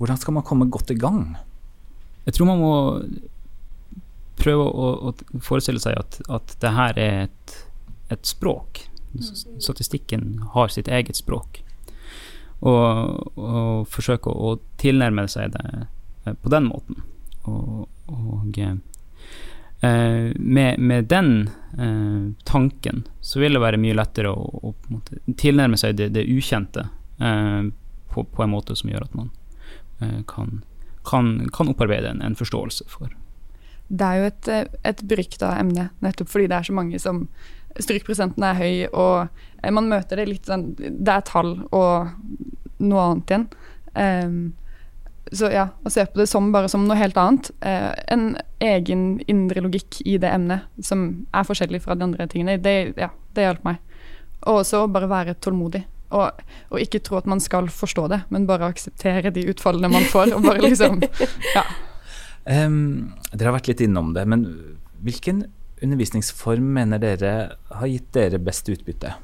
Hvordan 0.01 0.21
skal 0.21 0.37
man 0.37 0.47
komme 0.49 0.69
godt 0.73 0.93
i 0.93 0.99
gang? 1.01 1.35
Jeg 2.27 2.37
tror 2.37 2.51
man 2.51 2.61
må 2.61 2.75
prøve 4.41 4.67
å, 4.67 4.91
å 5.11 5.41
forestille 5.45 5.81
seg 5.83 5.97
at, 6.01 6.21
at 6.33 6.55
det 6.61 6.73
her 6.77 7.01
er 7.01 7.17
et, 7.29 7.57
et 8.13 8.29
språk. 8.29 8.85
Statistikken 9.61 10.39
har 10.55 10.73
sitt 10.73 10.89
eget 10.89 11.19
språk. 11.19 11.63
Og, 12.61 13.39
og 13.41 13.89
forsøke 13.89 14.33
å, 14.33 14.59
tilnærme 14.81 15.25
seg 15.33 15.55
det 15.55 15.65
eh, 16.27 16.35
på 16.37 16.53
den 16.53 16.69
måten. 16.69 17.03
Og, 17.49 17.87
og 18.13 18.59
eh, 18.61 18.77
med, 20.37 20.79
med, 20.79 21.09
den 21.09 21.49
eh, 21.79 22.33
tanken 22.45 23.05
så 23.21 23.41
vil 23.41 23.57
det 23.57 23.63
være 23.65 23.81
mye 23.81 23.97
lettere 23.97 24.33
å, 24.33 24.73
å 24.73 25.01
tilnærme 25.41 25.81
seg 25.81 25.97
det, 25.97 26.11
det 26.17 26.27
ukjente 26.29 26.89
eh, 27.21 27.71
på, 28.13 28.25
på, 28.25 28.43
en 28.45 28.53
måte 28.53 28.77
som 28.77 28.91
gjør 28.93 29.07
at 29.09 29.17
man 29.17 29.33
eh, 30.01 30.21
kan, 30.29 30.61
kan, 31.09 31.33
kan, 31.55 31.73
opparbeide 31.73 32.13
en, 32.13 32.23
en, 32.23 32.37
forståelse 32.37 32.89
for. 32.93 33.13
Det 33.89 34.07
er 34.07 34.21
jo 34.21 34.29
et, 34.29 34.53
eh, 34.53 34.77
et 34.93 35.03
brykta 35.15 35.55
emne, 35.59 35.89
nettopp 36.05 36.29
fordi 36.33 36.51
det 36.51 36.61
er 36.61 36.69
så 36.69 36.77
mange 36.77 37.01
som 37.03 37.25
strykprosenten 37.79 38.45
er 38.45 38.59
høy, 38.59 38.87
og 38.91 39.29
man 39.75 39.91
møter 39.91 40.21
det 40.21 40.29
litt 40.31 40.49
sånn 40.49 40.73
Det 40.75 41.13
er 41.13 41.27
tall 41.29 41.53
og 41.69 42.11
noe 42.81 43.05
annet 43.05 43.33
igjen. 43.33 43.47
Um, 43.95 44.41
så 45.33 45.51
ja, 45.53 45.67
å 45.87 45.93
se 45.93 46.03
på 46.09 46.19
det 46.19 46.27
som 46.31 46.49
bare 46.55 46.71
som 46.73 46.87
noe 46.89 46.99
helt 46.99 47.19
annet. 47.21 47.53
Uh, 47.63 47.93
en 48.11 48.33
egen 48.65 49.21
indre 49.31 49.63
logikk 49.63 50.01
i 50.09 50.17
det 50.21 50.33
emnet 50.33 50.67
som 50.85 51.27
er 51.37 51.47
forskjellig 51.47 51.83
fra 51.85 51.95
de 51.99 52.07
andre 52.09 52.27
tingene, 52.31 52.59
det, 52.63 52.95
ja, 52.99 53.11
det 53.37 53.47
hjalp 53.47 53.67
meg. 53.69 53.81
Og 54.49 54.63
også 54.63 54.87
bare 54.91 55.11
være 55.11 55.37
tålmodig. 55.45 55.85
Og, 56.11 56.41
og, 56.73 56.81
ikke 56.83 57.03
tro 57.07 57.21
at 57.21 57.29
man 57.31 57.39
skal 57.43 57.69
forstå 57.71 58.09
det, 58.11 58.25
men 58.35 58.49
bare 58.49 58.73
akseptere 58.73 59.31
de 59.35 59.47
utfallene 59.53 59.93
man 59.93 60.09
får. 60.11 60.35
og 60.35 60.43
bare 60.49 60.65
liksom, 60.65 60.99
ja. 61.57 61.65
Um, 62.49 63.13
dere 63.31 63.51
har 63.51 63.59
vært 63.61 63.71
litt 63.71 63.85
innom 63.85 64.15
det, 64.17 64.25
men 64.27 64.49
hvilken 65.05 65.45
undervisningsform 65.83 66.73
mener 66.75 67.01
dere 67.03 67.35
har 67.69 67.91
gitt 67.91 68.13
dere 68.13 68.39
best 68.39 68.69
utbytte? 68.69 69.15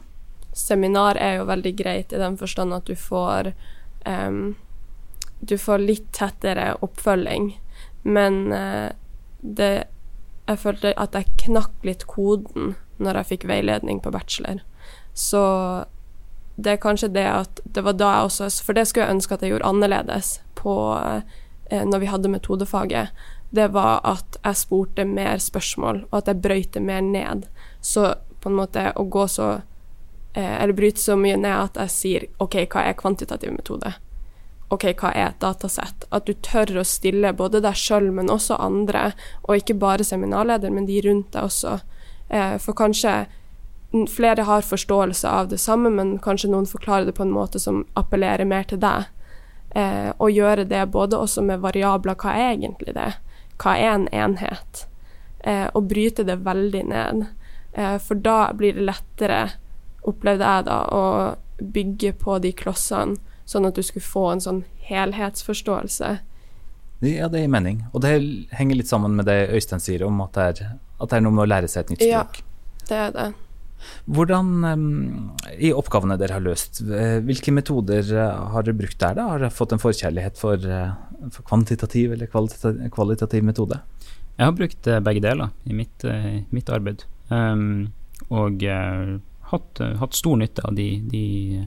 Seminar 0.57 1.19
er 1.21 1.41
jo 1.41 1.49
veldig 1.51 1.73
greit 1.77 2.13
i 2.13 2.21
den 2.21 2.39
forstand 2.41 2.73
at 2.73 2.89
du 2.89 2.97
får 2.97 3.53
um, 4.07 4.57
Du 5.41 5.59
får 5.61 5.83
litt 5.85 6.07
tettere 6.17 6.71
oppfølging, 6.81 7.51
men 8.03 8.53
uh, 8.53 8.89
det 9.41 9.87
Jeg 10.47 10.63
følte 10.63 10.95
at 10.97 11.15
jeg 11.15 11.35
knakk 11.45 11.85
litt 11.85 12.07
koden 12.07 12.77
når 13.03 13.21
jeg 13.21 13.29
fikk 13.35 13.45
veiledning 13.51 13.99
på 14.01 14.13
bachelor. 14.15 14.63
Så 15.13 15.43
det 16.57 16.73
er 16.73 16.81
kanskje 16.81 17.11
det 17.13 17.27
at 17.29 17.61
det 17.65 17.83
var 17.85 17.97
da 17.99 18.13
jeg 18.15 18.29
også 18.31 18.49
For 18.65 18.77
det 18.77 18.87
skulle 18.89 19.07
jeg 19.07 19.17
ønske 19.19 19.35
at 19.35 19.43
jeg 19.45 19.53
gjorde 19.53 19.69
annerledes 19.69 20.39
på 20.57 20.75
eh, 20.97 21.85
når 21.85 21.99
vi 22.01 22.09
hadde 22.09 22.31
metodefaget 22.33 23.27
det 23.51 23.69
var 23.73 24.01
at 24.05 24.39
jeg 24.43 24.59
spurte 24.59 25.05
mer 25.05 25.39
spørsmål, 25.43 26.05
og 26.11 26.19
at 26.19 26.31
jeg 26.31 26.43
brøyt 26.43 26.73
det 26.75 26.83
mer 26.83 27.01
ned. 27.01 27.47
Så 27.81 28.15
på 28.41 28.51
en 28.51 28.59
måte 28.59 28.91
å 28.97 29.05
gå 29.11 29.27
så 29.31 29.61
eh, 30.35 30.63
Eller 30.63 30.75
bryte 30.77 31.01
så 31.01 31.17
mye 31.17 31.37
ned 31.37 31.55
at 31.55 31.79
jeg 31.81 31.95
sier 31.95 32.27
OK, 32.43 32.59
hva 32.71 32.85
er 32.87 32.99
kvantitativ 32.99 33.55
metode? 33.55 33.95
OK, 34.69 34.85
hva 34.99 35.13
er 35.15 35.29
et 35.31 35.41
datasett? 35.41 36.07
At 36.11 36.27
du 36.27 36.35
tør 36.43 36.81
å 36.81 36.85
stille 36.87 37.33
både 37.39 37.63
deg 37.63 37.79
sjøl, 37.79 38.11
men 38.15 38.31
også 38.33 38.59
andre, 38.59 39.13
og 39.47 39.63
ikke 39.63 39.79
bare 39.79 40.05
seminarleder, 40.05 40.75
men 40.75 40.89
de 40.89 41.01
rundt 41.07 41.31
deg 41.35 41.47
også. 41.47 41.79
Eh, 42.29 42.57
for 42.63 42.75
kanskje 42.75 43.27
flere 44.11 44.43
har 44.43 44.67
forståelse 44.67 45.29
av 45.31 45.49
det 45.49 45.61
samme, 45.63 45.91
men 45.91 46.19
kanskje 46.19 46.51
noen 46.51 46.67
forklarer 46.67 47.07
det 47.07 47.15
på 47.17 47.23
en 47.23 47.35
måte 47.35 47.63
som 47.63 47.85
appellerer 47.95 48.45
mer 48.45 48.67
til 48.67 48.83
deg. 48.83 49.07
Eh, 49.77 50.11
og 50.19 50.35
gjøre 50.35 50.67
det 50.67 50.83
både 50.91 51.19
også 51.19 51.45
med 51.47 51.63
variabler, 51.63 52.19
hva 52.19 52.35
er 52.35 52.57
egentlig 52.57 52.97
det? 52.97 53.13
Hva 53.63 53.77
er 53.79 53.93
en 53.95 54.09
enhet, 54.13 54.87
eh, 55.41 55.67
og 55.75 55.89
bryte 55.91 56.25
det 56.27 56.39
veldig 56.45 56.85
ned. 56.91 57.27
Eh, 57.73 57.99
for 58.03 58.15
da 58.15 58.53
blir 58.57 58.77
det 58.77 58.87
lettere, 58.89 59.41
opplevde 60.07 60.45
jeg 60.45 60.69
da, 60.69 60.79
å 60.93 61.03
bygge 61.61 62.13
på 62.21 62.39
de 62.45 62.53
klossene, 62.53 63.17
sånn 63.47 63.67
at 63.69 63.77
du 63.79 63.83
skulle 63.83 64.05
få 64.05 64.27
en 64.33 64.43
sånn 64.43 64.65
helhetsforståelse. 64.89 66.19
Ja, 67.05 67.29
det 67.29 67.43
gir 67.43 67.53
mening. 67.53 67.85
Og 67.93 68.01
det 68.05 68.15
henger 68.57 68.81
litt 68.81 68.89
sammen 68.89 69.17
med 69.19 69.29
det 69.29 69.51
Øystein 69.53 69.83
sier 69.83 70.07
om 70.07 70.21
at 70.25 70.37
det 70.37 70.47
er, 70.47 70.77
at 71.01 71.11
det 71.11 71.19
er 71.19 71.27
noe 71.27 71.37
med 71.37 71.45
å 71.45 71.51
lære 71.51 71.69
seg 71.69 71.85
et 71.85 71.93
nytt 71.93 72.07
språk. 72.07 72.41
Ja, 72.41 72.85
det 72.89 73.01
er 73.03 73.13
det. 73.17 73.27
Hvordan, 74.07 74.51
i 75.59 75.73
oppgavene 75.75 76.17
dere 76.21 76.39
har 76.39 76.45
løst, 76.45 76.81
eh, 76.83 77.19
hvilke 77.27 77.55
metoder 77.55 78.07
eh, 78.15 78.47
har 78.53 78.67
dere 78.67 78.79
brukt 78.79 78.99
der? 79.03 79.17
da? 79.19 79.29
Har 79.33 79.43
dere 79.43 79.55
fått 79.55 79.75
en 79.75 79.83
forkjærlighet 79.83 80.41
for, 80.41 80.57
eh, 80.57 81.29
for 81.35 81.47
kvantitativ 81.49 82.15
eller 82.17 82.31
kvalitativ, 82.31 82.81
kvalitativ, 82.95 83.45
metode? 83.45 83.81
Jeg 84.37 84.45
har 84.45 84.57
brukt 84.57 84.89
begge 85.05 85.23
deler 85.25 85.53
i 85.65 85.73
mitt, 85.73 86.05
mitt 86.53 86.69
arbeid. 86.69 87.07
Um, 87.31 87.89
og 88.29 88.61
hatt, 88.61 89.81
hatt, 89.81 90.15
stor 90.15 90.37
nytte 90.37 90.61
av 90.69 90.75
de, 90.77 91.01
de 91.09 91.63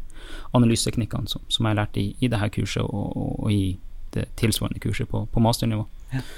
analyseteknikkene 0.53 1.27
som, 1.27 1.41
som, 1.49 1.65
jeg 1.65 1.73
har 1.73 1.79
lært 1.81 1.97
i, 1.97 2.11
i 2.21 2.29
dette 2.29 2.51
kurset 2.53 2.85
og, 2.85 3.17
og 3.41 3.49
i 3.51 3.79
det 4.13 4.27
tilsvarende 4.37 4.81
kurset 4.83 5.09
på, 5.09 5.23
på 5.33 5.41
masternivå. 5.41 5.87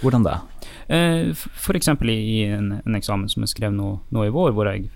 Hvordan 0.02 0.24
da? 0.24 0.42
Eh, 0.88 1.30
F.eks. 1.32 1.88
i 1.88 2.44
en, 2.44 2.72
en, 2.86 2.96
eksamen 2.96 3.30
som 3.32 3.46
jeg 3.46 3.54
skrev 3.54 3.74
nå, 3.76 3.92
nå 4.12 4.26
i 4.28 4.32
vår, 4.34 4.52
hvor 4.56 4.68
jeg 4.68 4.90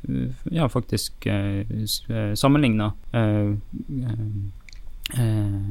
ja, 0.51 0.67
faktisk 0.71 1.27
eh, 1.31 1.63
eh 1.63 2.33
sammenligna 2.35 2.91
eh, 3.15 3.53
eh, 5.15 5.69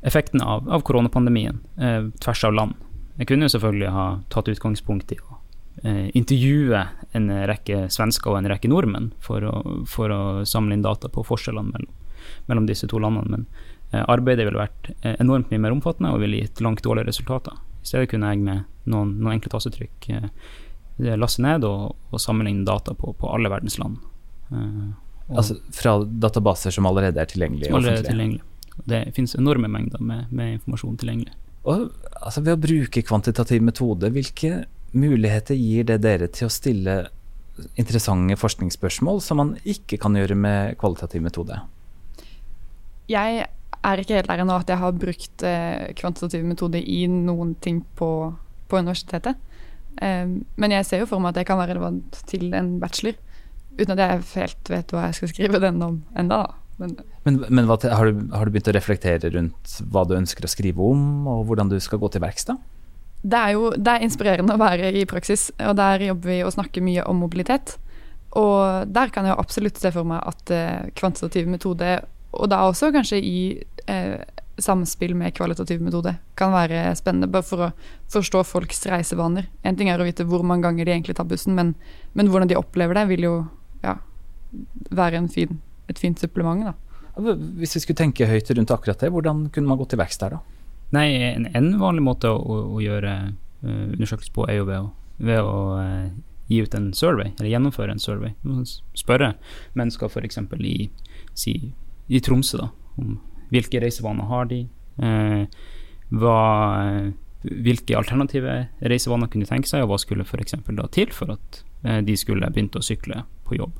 effekten 0.00 0.40
av, 0.40 0.70
av 0.70 0.80
koronapandemien 0.80 1.60
eh, 1.76 2.08
tvers 2.24 2.44
av 2.48 2.56
land. 2.56 2.78
Jeg 3.20 3.28
kunne 3.28 3.44
jo 3.44 3.52
selvfølgelig 3.52 3.92
ha 3.92 4.06
tatt 4.32 4.48
utgangspunkt 4.48 5.12
i 5.12 5.20
å 5.20 5.36
eh, 5.84 6.08
intervjue 6.16 6.86
en 7.12 7.32
rekke 7.50 7.90
svensker 7.92 8.32
og 8.32 8.40
en 8.40 8.48
rekke 8.48 8.70
nordmenn 8.72 9.12
for 9.20 9.44
å, 9.44 9.82
for 9.84 10.14
å 10.14 10.22
samle 10.48 10.78
inn 10.78 10.86
data 10.86 11.12
på 11.12 11.26
forskjellene 11.28 11.74
mellom, 11.74 11.92
mellom 12.48 12.70
disse 12.70 12.88
to 12.88 13.02
landene. 13.02 13.28
men 13.36 13.46
Eh, 13.46 13.69
arbeidet 13.98 14.46
ville 14.46 14.60
vært 14.60 14.90
eh, 15.00 15.16
enormt 15.18 15.50
mye 15.50 15.62
mer 15.62 15.74
omfattende 15.74 16.12
og 16.14 16.22
ville 16.22 16.44
gitt 16.44 16.62
langt 16.64 16.82
dårligere 16.86 17.10
resultater. 17.10 17.58
I 17.80 17.90
stedet 17.90 18.10
kunne 18.12 18.30
jeg 18.30 18.42
med 18.44 18.64
noen, 18.92 19.16
noen 19.18 19.36
enkle 19.36 19.52
tastetrykk 19.54 20.10
eh, 20.14 20.28
laste 21.16 21.42
ned 21.42 21.64
og, 21.66 21.96
og 22.10 22.22
sammenligne 22.22 22.66
data 22.68 22.94
på, 22.94 23.14
på, 23.16 23.30
alle 23.32 23.50
verdens 23.50 23.78
land. 23.80 23.96
altså 25.30 25.56
fra 25.72 25.94
databaser 26.04 26.74
som 26.74 26.86
allerede 26.86 27.22
er 27.22 27.30
tilgjengelige? 27.30 27.70
Som 27.70 27.80
allerede 27.80 28.04
er 28.04 28.10
tilgjengelige. 28.12 28.46
Det 28.90 29.00
finnes 29.16 29.34
enorme 29.36 29.68
mengder 29.68 30.02
med, 30.02 30.28
med 30.30 30.58
informasjon 30.58 30.98
tilgjengelig. 31.00 31.32
Og, 31.68 31.88
altså 32.20 32.42
ved 32.44 32.56
å 32.56 32.60
bruke 32.60 33.02
kvantitativ 33.04 33.64
metode, 33.64 34.10
hvilke 34.12 34.64
muligheter 34.96 35.58
gir 35.58 35.86
det 35.88 36.00
dere 36.04 36.28
til 36.32 36.48
å 36.48 36.52
stille 36.52 36.96
interessante 37.80 38.36
forskningsspørsmål 38.40 39.20
som 39.24 39.40
man 39.40 39.54
ikke 39.68 39.98
kan 40.00 40.16
gjøre 40.16 40.36
med 40.38 40.78
kvalitativ 40.80 41.24
metode? 41.24 41.58
Jeg 43.10 43.46
er 43.86 44.02
ikke 44.02 44.18
helt 44.18 44.28
der 44.30 44.42
ennå 44.42 44.58
at 44.60 44.70
jeg 44.70 44.80
har 44.80 44.96
brukt 44.96 45.44
eh, 45.46 45.90
kvantitativ 45.98 46.44
metode 46.44 46.80
i 46.80 47.04
noen 47.10 47.54
ting 47.64 47.80
på, 47.96 48.10
på 48.68 48.80
universitetet. 48.80 49.38
Um, 50.00 50.40
men 50.60 50.72
jeg 50.72 50.86
ser 50.86 51.02
jo 51.02 51.08
for 51.10 51.22
meg 51.22 51.34
at 51.34 51.42
jeg 51.42 51.48
kan 51.50 51.58
være 51.60 51.74
relevant 51.74 52.20
til 52.30 52.52
en 52.56 52.76
bachelor, 52.80 53.16
uten 53.76 53.94
at 53.96 54.02
jeg 54.04 54.26
helt 54.36 54.70
vet 54.72 54.94
hva 54.94 55.08
jeg 55.08 55.18
skal 55.18 55.32
skrive 55.32 55.62
den 55.62 55.80
om 55.84 56.00
enda. 56.18 56.44
Men, 56.80 56.94
men, 57.26 57.40
men 57.50 57.66
hva, 57.68 57.76
har, 57.92 58.08
du, 58.08 58.22
har, 58.32 58.46
du, 58.46 58.54
begynt 58.54 58.70
å 58.70 58.76
reflektere 58.76 59.32
rundt 59.34 59.74
hva 59.92 60.06
du 60.08 60.14
ønsker 60.16 60.46
å 60.46 60.50
skrive 60.52 60.84
om, 60.92 61.26
og 61.28 61.42
hvordan 61.48 61.72
du 61.72 61.76
skal 61.82 62.00
gå 62.00 62.08
til 62.12 62.24
verks 62.24 62.48
da? 62.48 62.56
Det 63.20 63.36
er 63.36 63.52
jo 63.52 63.66
det 63.76 63.92
er 63.92 64.06
inspirerende 64.06 64.56
å 64.56 64.62
være 64.62 64.94
i 64.96 65.04
praksis, 65.08 65.50
og 65.60 65.74
der 65.76 66.06
jobber 66.06 66.32
vi 66.32 66.38
og 66.46 66.54
snakker 66.54 66.84
mye 66.84 67.04
om 67.10 67.20
mobilitet. 67.20 67.76
Og 68.38 68.88
der 68.88 69.12
kan 69.12 69.26
jeg 69.26 69.36
absolutt 69.42 69.80
se 69.82 69.90
for 69.92 70.08
meg 70.08 70.22
at 70.24 70.54
uh, 70.54 70.88
kvantitativ 70.96 71.50
metode 71.50 71.98
og 72.32 72.50
da 72.52 72.62
også 72.68 72.92
kanskje 72.94 73.18
i 73.22 73.40
eh, 73.90 74.20
samspill 74.60 75.14
med 75.18 75.34
kvalitativ 75.34 75.80
metode 75.82 76.14
kan 76.38 76.52
være 76.54 76.92
spennende, 76.98 77.30
bare 77.32 77.46
for 77.46 77.64
å 77.66 77.70
forstå 78.12 78.44
folks 78.46 78.84
reisevaner. 78.90 79.48
En 79.66 79.78
ting 79.78 79.90
er 79.90 80.00
å 80.00 80.06
vite 80.06 80.26
hvor 80.28 80.44
mange 80.46 80.68
ganger 80.68 80.86
de 80.86 80.94
egentlig 80.94 81.16
tar 81.18 81.28
bussen, 81.30 81.56
men, 81.56 81.74
men 82.12 82.30
hvordan 82.30 82.50
de 82.50 82.58
opplever 82.60 82.98
det, 82.98 83.06
vil 83.10 83.26
jo 83.26 83.34
ja, 83.84 83.96
være 84.94 85.24
fin, 85.32 85.58
et 85.88 85.98
fint 85.98 86.20
supplement. 86.20 86.70
da. 86.70 86.76
Hvis 87.60 87.76
vi 87.76 87.84
skulle 87.84 88.00
tenke 88.00 88.28
høyt 88.28 88.50
rundt 88.54 88.72
akkurat 88.74 89.00
det, 89.00 89.10
hvordan 89.12 89.48
kunne 89.54 89.70
man 89.70 89.80
gå 89.80 89.88
til 89.90 90.00
verks 90.00 90.20
der, 90.20 90.38
da? 90.38 90.58
Nei, 90.94 91.06
en, 91.22 91.46
en 91.54 91.74
vanlig 91.78 92.02
måte 92.02 92.30
å, 92.32 92.62
å 92.74 92.80
gjøre 92.82 93.12
uh, 93.30 93.92
undersøkelse 93.94 94.32
på 94.34 94.46
er 94.50 94.58
jo 94.58 94.66
ved 94.66 94.80
å, 94.82 94.88
ved 95.22 95.42
å 95.46 95.58
uh, 95.78 96.08
gi 96.50 96.64
ut 96.64 96.74
en 96.74 96.88
survey, 96.96 97.30
eller 97.38 97.52
gjennomføre 97.52 97.94
en 97.94 98.02
survey. 98.02 98.34
Spørre 98.98 99.34
mennesker 99.78 100.10
f.eks. 100.10 100.40
i 100.66 100.74
si, 101.38 101.54
i 102.10 102.20
Tromsø, 102.24 102.58
da, 102.64 102.70
om 103.00 103.18
hvilke 103.50 103.80
reisevaner 103.82 104.28
har 104.30 104.48
de, 104.50 104.64
eh, 105.02 105.60
hva, 106.10 106.38
hvilke 107.42 107.96
alternative 107.98 108.56
reisevaner 108.82 109.30
kunne 109.30 109.46
de 109.46 109.50
tenke 109.50 109.70
seg, 109.70 109.84
og 109.84 109.92
hva 109.92 110.00
skulle 110.02 110.26
f.eks. 110.26 110.58
da 110.66 110.88
til 110.92 111.14
for 111.14 111.34
at 111.36 111.62
eh, 111.84 112.00
de 112.06 112.16
skulle 112.18 112.50
begynt 112.50 112.78
å 112.78 112.84
sykle 112.84 113.24
på 113.46 113.58
jobb. 113.58 113.78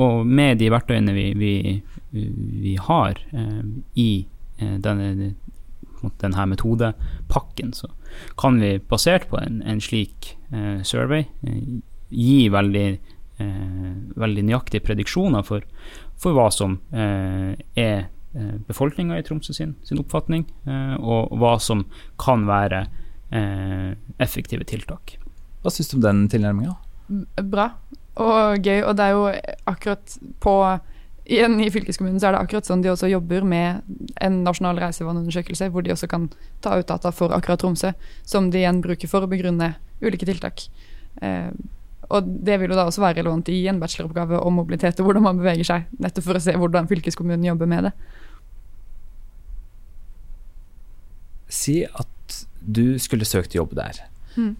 Og 0.00 0.24
med 0.24 0.60
de 0.62 0.70
verktøyene 0.72 1.12
vi, 1.12 1.26
vi, 1.36 1.54
vi 2.12 2.76
har 2.80 3.20
eh, 3.32 3.64
i 4.00 4.10
eh, 4.58 4.76
denne, 4.80 5.32
denne 6.22 6.46
metodepakken, 6.52 7.74
så 7.76 7.92
kan 8.40 8.60
vi 8.60 8.78
basert 8.88 9.28
på 9.28 9.40
en, 9.40 9.60
en 9.68 9.80
slik 9.84 10.34
eh, 10.52 10.80
survey 10.84 11.26
eh, 11.48 11.80
gi 12.12 12.48
veldig 12.52 12.86
eh, 12.92 13.11
veldig 13.38 14.44
nøyaktige 14.46 14.84
prediksjoner 14.84 15.44
for, 15.46 15.64
for 16.20 16.36
hva 16.36 16.48
som 16.54 16.78
eh, 16.94 17.54
er 17.78 17.96
eh, 18.36 18.54
befolkninga 18.68 19.18
i 19.18 19.24
Tromsø 19.26 19.54
sin, 19.56 19.74
sin 19.86 20.00
oppfatning, 20.02 20.46
eh, 20.66 20.94
og 21.00 21.32
hva 21.40 21.56
som 21.62 21.86
kan 22.20 22.46
være 22.48 22.84
eh, 23.32 23.92
effektive 24.22 24.66
tiltak. 24.68 25.16
Hva 25.62 25.72
syns 25.72 25.92
du 25.92 25.98
om 25.98 26.06
den 26.06 26.24
tilnærminga? 26.32 26.76
Bra 27.42 27.72
og 28.20 28.62
gøy. 28.62 28.82
Og 28.84 28.96
det 28.98 29.04
er 29.04 29.14
jo 29.16 29.28
akkurat 29.70 30.18
på 30.42 30.56
Igjen 31.22 31.60
i 31.62 31.68
fylkeskommunen 31.70 32.18
så 32.18 32.28
er 32.28 32.34
det 32.34 32.40
akkurat 32.42 32.66
sånn 32.66 32.80
de 32.82 32.90
også 32.90 33.06
jobber 33.06 33.44
med 33.46 33.84
en 34.26 34.40
nasjonal 34.42 34.80
reisevaneundersøkelse, 34.82 35.68
hvor 35.70 35.84
de 35.86 35.92
også 35.94 36.08
kan 36.10 36.24
ta 36.64 36.74
ut 36.80 36.88
data 36.90 37.12
for 37.14 37.30
akkurat 37.30 37.62
Tromsø, 37.62 37.92
som 38.26 38.48
de 38.50 38.58
igjen 38.58 38.80
bruker 38.82 39.06
for 39.06 39.22
å 39.22 39.30
begrunne 39.30 39.68
ulike 40.02 40.26
tiltak. 40.26 40.64
Og 42.12 42.32
det 42.46 42.58
vil 42.60 42.72
jo 42.72 42.78
da 42.78 42.86
også 42.88 43.02
være 43.04 43.20
relevant 43.20 43.48
i 43.52 43.62
en 43.70 43.78
bacheloroppgave 43.80 44.40
om 44.44 44.58
mobilitet 44.60 45.00
og 45.00 45.08
hvordan 45.08 45.24
man 45.24 45.40
beveger 45.40 45.68
seg, 45.68 45.86
nettopp 46.02 46.26
for 46.28 46.38
å 46.38 46.42
se 46.44 46.56
hvordan 46.58 46.90
fylkeskommunen 46.90 47.46
jobber 47.48 47.70
med 47.70 47.88
det. 47.88 47.94
Si 51.52 51.82
at 51.84 52.42
du 52.62 52.98
skulle 53.02 53.28
søkt 53.28 53.56
jobb 53.56 53.74
der. 53.76 54.04
Mm. 54.36 54.54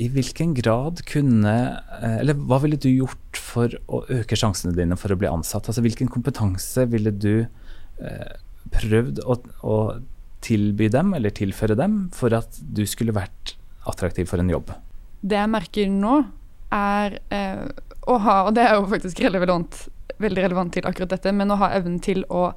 I 0.00 0.06
hvilken 0.14 0.52
grad 0.54 1.02
kunne 1.08 1.54
eh, 1.98 2.20
Eller 2.22 2.38
hva 2.38 2.60
ville 2.62 2.78
du 2.80 2.88
gjort 2.88 3.36
for 3.36 3.74
å 3.90 4.04
øke 4.08 4.38
sjansene 4.38 4.72
dine 4.76 4.96
for 4.96 5.12
å 5.12 5.18
bli 5.18 5.28
ansatt? 5.28 5.66
Altså 5.66 5.82
Hvilken 5.84 6.08
kompetanse 6.12 6.86
ville 6.92 7.10
du 7.10 7.42
eh, 7.42 8.30
prøvd 8.70 9.20
å, 9.26 9.36
å, 9.66 9.76
tilby 10.40 10.86
dem, 10.88 11.10
eller 11.12 11.34
tilføre 11.36 11.76
dem, 11.76 12.06
for 12.16 12.32
at 12.32 12.54
du 12.62 12.86
skulle 12.88 13.12
vært 13.12 13.56
attraktiv 13.90 14.30
for 14.30 14.40
en 14.40 14.52
jobb? 14.52 14.70
Det 15.20 15.36
jeg 15.36 15.50
merker 15.52 15.90
nå, 15.92 16.14
er 16.70 17.18
eh, 17.34 17.64
å 18.10 18.16
ha 18.24 18.36
Og 18.48 18.54
det 18.56 18.62
er 18.64 18.78
jo 18.78 18.86
faktisk 18.90 19.20
relevant, 19.20 19.76
veldig 20.18 20.44
relevant 20.46 20.72
til 20.74 20.86
akkurat 20.88 21.12
dette, 21.12 21.32
men 21.36 21.52
å 21.52 21.58
ha 21.60 21.70
evnen 21.76 22.00
til 22.02 22.24
å 22.28 22.50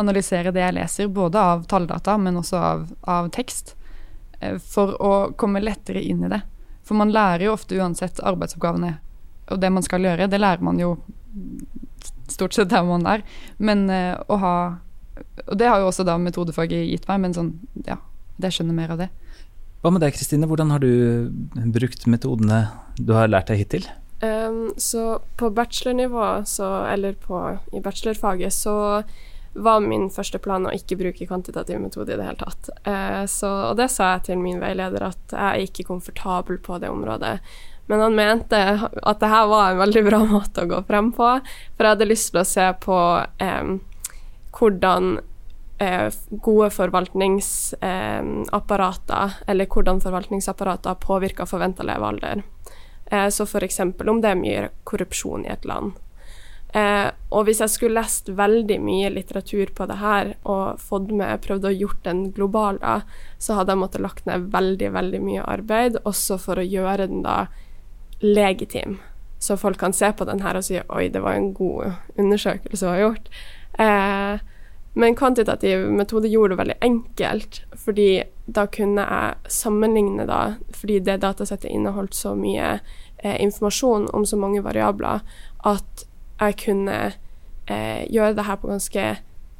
analysere 0.00 0.52
det 0.52 0.62
jeg 0.62 0.74
leser, 0.74 1.12
både 1.12 1.40
av 1.40 1.64
talldata, 1.68 2.16
men 2.18 2.40
også 2.40 2.56
av, 2.56 2.84
av 3.08 3.28
tekst, 3.34 3.74
eh, 4.40 4.58
for 4.58 4.96
å 4.98 5.12
komme 5.38 5.62
lettere 5.62 6.02
inn 6.02 6.24
i 6.24 6.32
det. 6.32 6.40
For 6.82 6.98
man 6.98 7.12
lærer 7.12 7.46
jo 7.46 7.54
ofte 7.54 7.78
uansett 7.78 8.20
arbeidsoppgavene 8.24 8.96
og 9.52 9.60
det 9.60 9.70
man 9.70 9.84
skal 9.84 10.04
gjøre. 10.06 10.30
Det 10.30 10.40
lærer 10.40 10.64
man 10.64 10.80
jo 10.80 10.96
stort 12.30 12.56
sett 12.56 12.70
der 12.72 12.84
man 12.86 13.06
er. 13.06 13.24
Men 13.58 13.88
eh, 13.90 14.16
å 14.28 14.40
ha 14.42 14.56
Og 15.46 15.58
det 15.58 15.68
har 15.68 15.78
jo 15.78 15.90
også 15.90 16.04
da 16.08 16.16
metodefaget 16.18 16.88
gitt 16.88 17.04
meg, 17.06 17.20
men 17.20 17.34
sånn, 17.36 17.50
ja, 17.86 17.98
det 18.40 18.50
skjønner 18.54 18.74
mer 18.74 18.94
av 18.94 19.02
det. 19.02 19.08
Hva 19.82 19.90
med 19.90 20.04
deg, 20.04 20.14
Kristine? 20.14 20.46
Hvordan 20.46 20.70
har 20.70 20.78
du 20.78 21.26
brukt 21.74 22.06
metodene 22.06 22.68
du 23.02 23.16
har 23.16 23.30
lært 23.30 23.48
deg 23.50 23.64
hittil? 23.64 23.88
Um, 24.22 24.70
så 24.78 25.18
på 25.36 25.50
bachelornivå, 25.50 26.44
så, 26.46 26.68
eller 26.86 27.16
på, 27.18 27.40
i 27.74 27.80
bachelorfaget, 27.82 28.54
så 28.54 29.02
var 29.52 29.82
min 29.82 30.06
første 30.14 30.38
plan 30.38 30.68
å 30.70 30.72
ikke 30.72 31.00
bruke 31.00 31.26
kvantitativ 31.26 31.82
metode 31.82 32.14
i 32.14 32.20
det 32.20 32.28
hele 32.28 32.38
tatt. 32.44 32.70
Uh, 32.86 33.26
så, 33.26 33.50
og 33.72 33.80
det 33.80 33.88
sa 33.90 34.12
jeg 34.14 34.28
til 34.28 34.38
min 34.44 34.62
veileder, 34.62 35.08
at 35.10 35.34
jeg 35.34 35.48
er 35.48 35.66
ikke 35.66 35.88
komfortabel 35.90 36.62
på 36.62 36.78
det 36.78 36.92
området. 36.92 37.34
Men 37.90 38.06
han 38.06 38.14
mente 38.14 38.62
at 38.86 39.18
det 39.18 39.32
her 39.34 39.50
var 39.50 39.72
en 39.72 39.82
veldig 39.82 40.04
bra 40.06 40.22
måte 40.36 40.62
å 40.62 40.70
gå 40.70 40.78
frem 40.86 41.10
på, 41.10 41.34
for 41.74 41.88
jeg 41.88 41.96
hadde 41.96 42.10
lyst 42.12 42.30
til 42.30 42.44
å 42.44 42.46
se 42.52 42.70
på 42.86 43.02
um, 43.42 43.74
hvordan 44.54 45.16
gode 46.30 46.70
forvaltningsapparater, 46.74 49.30
eller 49.46 49.66
hvordan 49.66 50.00
forvaltningsapparater 50.04 50.94
påvirker 51.02 51.46
forventa 51.50 51.82
levealder. 51.86 52.36
Eh, 53.12 53.28
så 53.28 53.44
f.eks. 53.44 53.80
om 53.80 54.22
det 54.22 54.30
er 54.30 54.40
mye 54.40 54.70
korrupsjon 54.88 55.44
i 55.46 55.52
et 55.52 55.66
land. 55.68 55.92
Eh, 56.72 57.10
og 57.28 57.44
hvis 57.44 57.60
jeg 57.60 57.68
skulle 57.68 58.00
lest 58.00 58.30
veldig 58.32 58.78
mye 58.80 59.10
litteratur 59.12 59.74
på 59.76 59.84
det 59.90 59.98
her 60.00 60.30
og 60.48 60.80
fått 60.80 61.10
med, 61.12 61.42
prøvd 61.44 61.68
å 61.68 61.74
gjort 61.74 62.00
den 62.06 62.22
global, 62.32 62.80
da, 62.80 63.02
så 63.36 63.58
hadde 63.58 63.74
jeg 63.74 63.82
måttet 63.82 64.04
lagt 64.06 64.28
ned 64.28 64.48
veldig, 64.54 64.88
veldig 64.94 65.20
mye 65.20 65.44
arbeid, 65.44 66.00
også 66.08 66.38
for 66.40 66.62
å 66.62 66.64
gjøre 66.64 67.10
den 67.10 67.20
da 67.26 67.42
legitim. 68.24 68.96
Så 69.42 69.58
folk 69.60 69.76
kan 69.82 69.92
se 69.92 70.08
på 70.16 70.24
den 70.24 70.40
her 70.40 70.56
og 70.56 70.64
si 70.64 70.78
oi, 70.80 71.10
det 71.12 71.20
var 71.20 71.36
en 71.36 71.50
god 71.52 72.16
undersøkelse 72.16 72.86
å 72.86 72.94
ha 72.94 73.02
gjort. 73.02 73.28
Eh, 73.82 74.51
men 74.94 75.16
kvantitativ 75.16 75.86
metode 75.90 76.28
gjorde 76.28 76.52
det 76.52 76.58
veldig 76.58 76.76
enkelt, 76.80 77.62
fordi 77.84 78.22
da 78.44 78.66
kunne 78.68 79.04
jeg 79.08 79.52
sammenligne 79.54 80.26
da, 80.28 80.40
fordi 80.76 80.98
det 81.00 81.22
datasettet 81.22 81.70
inneholdt 81.70 82.14
så 82.16 82.34
mye 82.36 82.74
eh, 83.22 83.38
informasjon 83.40 84.10
om 84.12 84.26
så 84.28 84.36
mange 84.36 84.60
variabler, 84.64 85.22
at 85.64 86.04
jeg 86.42 86.58
kunne 86.66 86.98
eh, 87.08 88.02
gjøre 88.12 88.34
det 88.36 88.48
her 88.48 88.58
på 88.60 88.72
ganske 88.72 89.12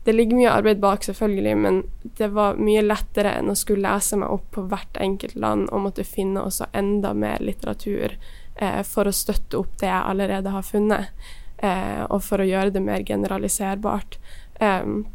Det 0.02 0.12
ligger 0.12 0.34
mye 0.34 0.50
arbeid 0.50 0.80
bak, 0.82 1.04
selvfølgelig, 1.06 1.56
men 1.56 1.76
det 2.18 2.32
var 2.34 2.56
mye 2.58 2.80
lettere 2.82 3.36
enn 3.38 3.52
å 3.52 3.54
skulle 3.54 3.86
lese 3.86 4.16
meg 4.18 4.32
opp 4.34 4.48
på 4.50 4.64
hvert 4.66 4.98
enkelt 4.98 5.36
land 5.38 5.68
og 5.70 5.84
måtte 5.84 6.02
finne 6.02 6.42
også 6.42 6.66
enda 6.74 7.12
mer 7.14 7.38
litteratur 7.38 8.16
eh, 8.56 8.82
for 8.82 9.06
å 9.06 9.14
støtte 9.14 9.60
opp 9.60 9.78
det 9.78 9.86
jeg 9.86 10.02
allerede 10.10 10.50
har 10.50 10.66
funnet, 10.66 11.14
eh, 11.62 12.02
og 12.08 12.18
for 12.26 12.42
å 12.42 12.48
gjøre 12.50 12.74
det 12.74 12.82
mer 12.82 13.06
generaliserbart. 13.06 14.18
Um, 14.58 15.06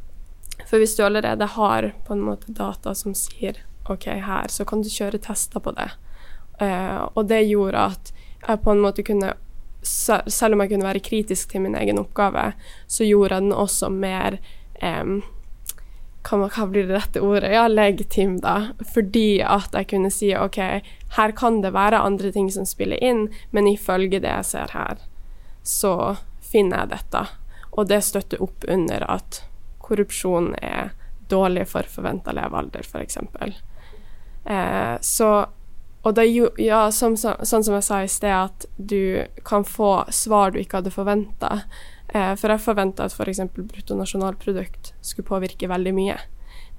for 0.68 0.82
hvis 0.82 0.98
du 0.98 1.06
allerede 1.06 1.48
har 1.56 1.92
på 2.08 2.14
en 2.14 2.24
måte 2.28 2.52
data 2.52 2.94
som 2.96 3.16
sier 3.16 3.64
OK, 3.88 4.06
her, 4.06 4.52
så 4.52 4.66
kan 4.68 4.84
du 4.84 4.92
kjøre 4.92 5.22
tester 5.24 5.64
på 5.64 5.72
det. 5.78 5.90
Uh, 6.60 7.08
og 7.14 7.28
det 7.30 7.46
gjorde 7.48 7.86
at 7.94 8.12
jeg 8.42 8.64
på 8.64 8.74
en 8.74 8.84
måte 8.84 9.06
kunne 9.08 9.34
selv 9.88 10.56
om 10.56 10.62
jeg 10.64 10.74
kunne 10.74 10.88
være 10.88 11.00
kritisk 11.06 11.52
til 11.54 11.64
min 11.64 11.76
egen 11.80 12.00
oppgave, 12.02 12.52
så 12.92 13.06
gjorde 13.08 13.38
jeg 13.38 13.46
den 13.46 13.54
også 13.56 13.88
mer 13.94 14.36
um, 14.82 15.22
hva, 16.28 16.66
blir 16.68 16.88
det 16.88 16.96
rette 16.98 17.22
ordet? 17.24 17.54
Ja, 17.54 17.68
legitim, 17.72 18.40
da. 18.44 18.74
Fordi 18.94 19.40
at 19.42 19.72
jeg 19.72 19.88
kunne 19.94 20.12
si 20.12 20.34
OK, 20.36 20.58
her 21.16 21.32
kan 21.38 21.62
det 21.64 21.72
være 21.72 22.04
andre 22.04 22.34
ting 22.36 22.50
som 22.52 22.68
spiller 22.68 23.00
inn, 23.00 23.30
men 23.52 23.70
ifølge 23.72 24.20
det 24.20 24.28
jeg 24.34 24.50
ser 24.50 24.74
her, 24.76 25.00
så 25.64 26.18
finner 26.44 26.84
jeg 26.84 26.98
dette. 26.98 27.24
Og 27.72 27.88
det 27.88 28.02
støtter 28.04 28.44
opp 28.44 28.68
under 28.68 29.06
at 29.08 29.47
korrupsjon 29.88 30.54
er 30.62 30.94
dårlig 31.32 31.68
for 31.72 31.88
forventa 31.92 32.34
levealder, 32.36 32.86
f.eks. 32.88 33.18
Eh, 34.48 34.96
så 35.02 35.32
og 36.08 36.14
det, 36.16 36.24
ja, 36.62 36.86
som, 36.96 37.18
så, 37.20 37.34
sånn 37.44 37.66
som 37.68 37.76
jeg 37.76 37.84
sa 37.84 37.98
i 38.00 38.08
sted, 38.08 38.32
at 38.32 38.66
du 38.78 39.26
kan 39.44 39.66
få 39.68 40.06
svar 40.14 40.54
du 40.54 40.62
ikke 40.62 40.80
hadde 40.80 40.94
forventa. 40.94 41.50
Eh, 42.08 42.32
for 42.40 42.54
jeg 42.54 42.64
forventa 42.64 43.08
at 43.10 43.16
f.eks. 43.16 43.42
bruttonasjonalprodukt 43.58 44.94
skulle 45.02 45.28
påvirke 45.28 45.68
veldig 45.68 45.94
mye. 45.98 46.16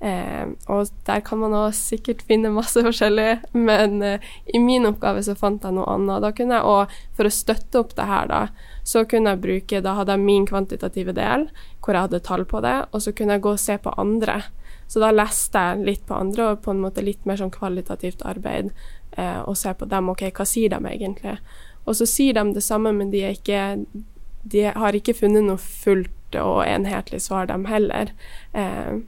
Eh, 0.01 0.47
og 0.71 0.91
der 1.09 1.23
kan 1.27 1.41
man 1.43 1.55
også 1.59 1.97
sikkert 1.97 2.21
finne 2.29 2.53
masse 2.55 2.79
forskjellig, 2.87 3.41
men 3.53 4.03
eh, 4.07 4.27
i 4.55 4.61
min 4.63 4.87
oppgave 4.87 5.25
så 5.27 5.35
fant 5.39 5.65
jeg 5.67 5.75
noe 5.75 5.89
annet. 5.91 6.23
Da 6.23 6.31
kunne 6.37 6.61
jeg 6.61 6.75
òg, 6.75 6.99
for 7.19 7.27
å 7.27 7.35
støtte 7.35 7.83
opp 7.83 7.97
det 7.99 8.07
her, 8.07 8.29
da, 8.31 8.43
så 8.87 9.03
kunne 9.09 9.35
jeg 9.35 9.43
bruke 9.43 9.81
Da 9.85 9.97
hadde 9.99 10.15
jeg 10.15 10.25
min 10.25 10.47
kvantitative 10.49 11.13
del, 11.17 11.49
hvor 11.83 11.97
jeg 11.97 12.09
hadde 12.09 12.23
tall 12.25 12.47
på 12.49 12.63
det, 12.65 12.77
og 12.93 13.03
så 13.05 13.13
kunne 13.13 13.37
jeg 13.37 13.45
gå 13.47 13.57
og 13.57 13.63
se 13.63 13.79
på 13.83 13.95
andre. 13.99 14.43
Så 14.89 15.03
da 15.03 15.11
leste 15.13 15.65
jeg 15.65 15.85
litt 15.85 16.07
på 16.09 16.17
andre, 16.17 16.53
og 16.53 16.63
på 16.65 16.73
en 16.73 16.85
måte 16.85 17.05
litt 17.05 17.27
mer 17.29 17.41
sånn 17.41 17.53
kvalitativt 17.53 18.23
arbeid 18.29 18.71
eh, 19.19 19.41
og 19.43 19.59
se 19.59 19.75
på 19.75 19.89
dem. 19.91 20.13
OK, 20.15 20.29
hva 20.31 20.47
sier 20.49 20.73
de 20.73 20.81
egentlig? 20.95 21.37
Og 21.89 21.99
så 21.99 22.07
sier 22.09 22.39
de 22.39 22.55
det 22.55 22.65
samme, 22.65 22.95
men 22.97 23.11
de, 23.13 23.25
ikke, 23.35 23.83
de 24.49 24.65
har 24.71 24.97
ikke 24.97 25.17
funnet 25.17 25.45
noe 25.45 25.61
fullt 25.61 26.39
og 26.39 26.63
enhetlig 26.65 27.21
svar, 27.25 27.49
dem 27.49 27.67
heller. 27.69 28.13
Eh, 28.53 29.01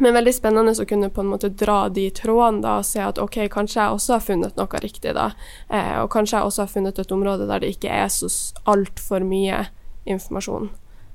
men 0.00 0.14
veldig 0.16 0.32
spennende 0.32 0.72
å 0.72 0.86
kunne 0.88 1.10
på 1.12 1.20
en 1.20 1.32
måte 1.32 1.50
dra 1.52 1.86
de 1.92 2.06
trådene 2.16 2.62
da, 2.64 2.78
og 2.80 2.88
se 2.88 3.02
at 3.04 3.20
OK, 3.20 3.42
kanskje 3.52 3.80
jeg 3.80 3.96
også 3.96 4.14
har 4.16 4.24
funnet 4.24 4.60
noe 4.60 4.82
riktig, 4.84 5.12
da. 5.18 5.32
Eh, 5.68 5.96
og 6.00 6.08
kanskje 6.14 6.38
jeg 6.38 6.48
også 6.48 6.64
har 6.64 6.72
funnet 6.72 7.00
et 7.02 7.12
område 7.12 7.48
der 7.50 7.64
det 7.64 7.74
ikke 7.74 7.92
er 7.92 8.08
så 8.12 8.30
altfor 8.72 9.26
mye 9.26 9.66
informasjon. 10.08 10.70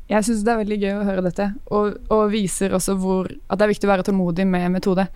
Jeg 0.08 0.24
syns 0.24 0.46
det 0.48 0.54
er 0.54 0.62
veldig 0.62 0.78
gøy 0.80 0.94
å 0.94 1.08
høre 1.10 1.26
dette, 1.26 1.50
og, 1.68 1.98
og, 2.14 2.30
viser 2.32 2.76
også 2.78 2.96
hvor, 3.02 3.28
at 3.28 3.60
det 3.60 3.66
er 3.66 3.74
viktig 3.74 3.90
å 3.90 3.92
være 3.92 4.06
tålmodig 4.08 4.46
med 4.48 4.70
metode. 4.78 5.08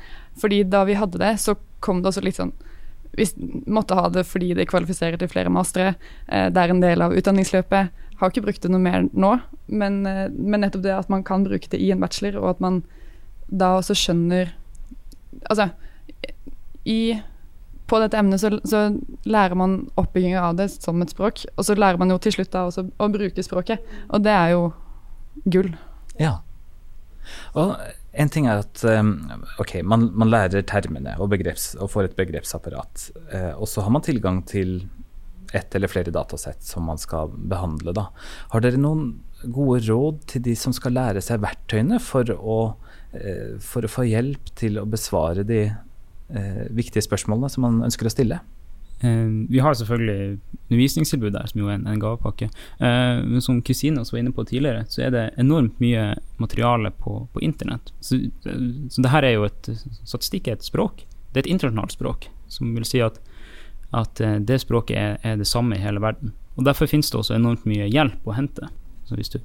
Fordi 0.41 0.65
da 0.67 0.84
vi 0.88 0.97
hadde 1.00 1.21
det, 1.21 1.38
så 1.39 1.56
kom 1.80 2.02
det 2.02 2.12
også 2.12 2.26
litt 2.26 2.41
sånn 2.41 2.52
vi 3.12 3.26
måtte 3.67 3.95
ha 3.97 4.08
det 4.08 4.24
fordi 4.24 4.54
det 4.56 4.69
kvalifiserer 4.71 5.19
til 5.19 5.30
flere 5.32 5.52
mastere. 5.52 5.95
Eh, 6.28 6.47
det 6.47 6.62
er 6.62 6.71
en 6.71 6.84
del 6.84 7.04
av 7.04 7.15
utdanningsløpet. 7.15 7.91
Har 8.21 8.32
ikke 8.32 8.45
brukt 8.45 8.63
det 8.63 8.71
noe 8.71 8.84
mer 8.84 9.08
nå, 9.12 9.34
men, 9.67 10.06
eh, 10.06 10.30
men, 10.32 10.62
nettopp 10.63 10.86
det 10.86 10.95
at 10.95 11.10
man 11.12 11.24
kan 11.28 11.43
bruke 11.43 11.67
det 11.71 11.82
i 11.82 11.91
en 11.91 12.00
bachelor, 12.00 12.39
og 12.41 12.50
at 12.56 12.63
man 12.63 12.84
da 13.52 13.76
også 13.78 13.98
skjønner 13.98 14.56
Altså, 15.48 15.70
i 16.86 17.16
på 17.88 18.00
dette 18.04 18.20
emnet 18.20 18.40
så, 18.40 18.52
så 18.68 18.82
lærer 19.28 19.56
man 19.58 19.78
oppbygginga 20.00 20.44
av 20.44 20.58
det 20.60 20.68
som 20.74 21.02
et 21.04 21.12
språk, 21.12 21.42
og 21.56 21.66
så 21.68 21.76
lærer 21.76 22.00
man 22.00 22.12
jo 22.14 22.20
til 22.22 22.36
slutt 22.36 22.52
da 22.54 22.66
også 22.68 22.86
å 23.00 23.08
bruke 23.12 23.44
språket, 23.44 23.84
og 24.12 24.24
det 24.28 24.36
er 24.36 24.54
jo 24.54 24.62
gull. 25.56 25.72
Ja. 26.20 26.38
Og 27.60 27.74
en 28.12 28.32
ting 28.32 28.48
er 28.52 28.62
at 28.64 28.84
um, 28.88 29.12
ok, 29.62 29.78
man, 29.88 30.10
man, 30.16 30.32
lærer 30.32 30.64
termene 30.68 31.18
og, 31.18 31.30
begreps, 31.34 31.72
og 31.80 31.92
får 31.94 32.10
et 32.10 32.18
begrepsapparat. 32.20 33.10
Uh, 33.32 33.54
og 33.56 33.68
så 33.72 33.84
har 33.86 33.96
man 33.96 34.06
tilgang 34.06 34.44
til 34.48 34.82
ett 35.52 35.76
eller 35.76 35.92
flere 35.92 36.12
datasett 36.12 36.64
som 36.64 36.88
man 36.88 37.00
skal 37.02 37.32
behandle. 37.32 37.92
Da. 37.96 38.08
Har 38.54 38.64
dere 38.64 38.80
noen 38.80 39.18
gode 39.52 39.82
råd 39.90 40.24
til 40.32 40.44
de 40.46 40.56
som 40.56 40.76
skal 40.76 40.96
lære 40.96 41.24
seg 41.24 41.42
verktøyene 41.44 42.00
for 42.04 42.30
å, 42.38 42.58
eh, 42.72 42.90
for 43.60 43.84
å 43.84 43.91
få 43.91 44.06
hjelp 44.08 44.54
til 44.56 44.80
å 44.80 44.88
besvare 44.88 45.43
de 45.43 45.65
eh, 45.67 46.65
viktige 46.71 47.04
spørsmålene 47.04 47.50
som 47.52 47.65
man 47.65 47.82
ønsker 47.86 48.08
å 48.08 48.13
stille? 48.13 48.39
Eh, 49.02 49.28
vi 49.50 49.60
har 49.60 49.74
selvfølgelig 49.74 50.39
undervisningstilbud 50.69 51.34
der, 51.34 51.47
som 51.50 51.62
jo 51.62 51.69
er 51.69 51.80
en, 51.80 51.88
en 51.89 52.02
gavepakke. 52.02 52.50
Eh, 52.80 53.21
men 53.26 53.41
som 53.41 53.62
Kristine 53.65 54.02
også 54.02 54.15
var 54.15 54.24
inne 54.24 54.36
på 54.36 54.45
tidligere, 54.47 54.86
så 54.89 55.08
er 55.08 55.15
det 55.15 55.24
enormt 55.41 55.80
mye 55.82 56.12
materiale 56.41 56.91
på, 56.91 57.26
på 57.34 57.41
internett. 57.41 57.93
Så, 58.00 58.19
så 58.43 59.02
det 59.02 59.13
her 59.13 59.28
er 59.28 59.36
jo 59.38 59.47
et 59.50 59.71
Statistikk 60.04 60.47
er 60.47 60.60
et 60.60 60.67
språk. 60.67 61.06
Det 61.32 61.41
er 61.41 61.47
et 61.47 61.54
internasjonalt 61.56 61.95
språk, 61.95 62.30
som 62.52 62.76
vil 62.76 62.86
si 62.86 63.02
at, 63.02 63.17
at 63.97 64.21
eh, 64.21 64.38
det 64.38 64.62
språket 64.62 64.97
er, 64.97 65.17
er, 65.24 65.41
det 65.41 65.50
samme 65.50 65.80
i 65.80 65.82
hele 65.82 66.04
verden. 66.04 66.36
Og 66.58 66.67
Derfor 66.67 66.89
finnes 66.91 67.10
det 67.10 67.17
også 67.17 67.38
enormt 67.38 67.65
mye 67.65 67.89
hjelp 67.89 68.28
å 68.28 68.38
hente. 68.38 68.69
Så 69.10 69.17
hvis 69.17 69.34
du, 69.34 69.39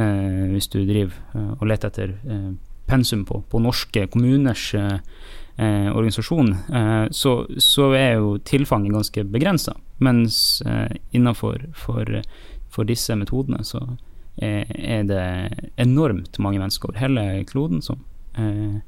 eh, 0.00 0.48
hvis 0.54 0.70
du 0.72 0.80
driver 0.88 1.12
eh, 1.34 1.52
og 1.58 1.68
leter 1.68 1.92
etter 1.92 2.16
eh, 2.24 2.50
pensum 2.88 3.24
på, 3.28 3.42
på 3.50 3.60
norske 3.62 4.06
kommuners 4.12 4.72
eh, 4.74 5.96
organisasjon, 5.96 6.56
eh, 6.74 7.06
så, 7.10 7.46
så, 7.58 7.92
er 7.92 8.12
jo 8.18 8.38
tilfanget 8.38 8.92
ganske 8.92 9.24
begrensa. 9.24 9.76
Mens 9.98 10.62
eh, 10.66 10.96
innenfor 11.10 11.66
for, 11.74 12.22
for, 12.70 12.88
disse 12.88 13.16
metodene 13.18 13.64
så 13.66 13.82
er, 14.36 14.64
er, 14.70 15.02
det 15.08 15.24
enormt 15.76 16.38
mange 16.38 16.62
mennesker 16.62 16.90
over 16.92 17.02
hele 17.02 17.26
kloden 17.50 17.82
som, 17.82 18.04
eh, 18.38 18.78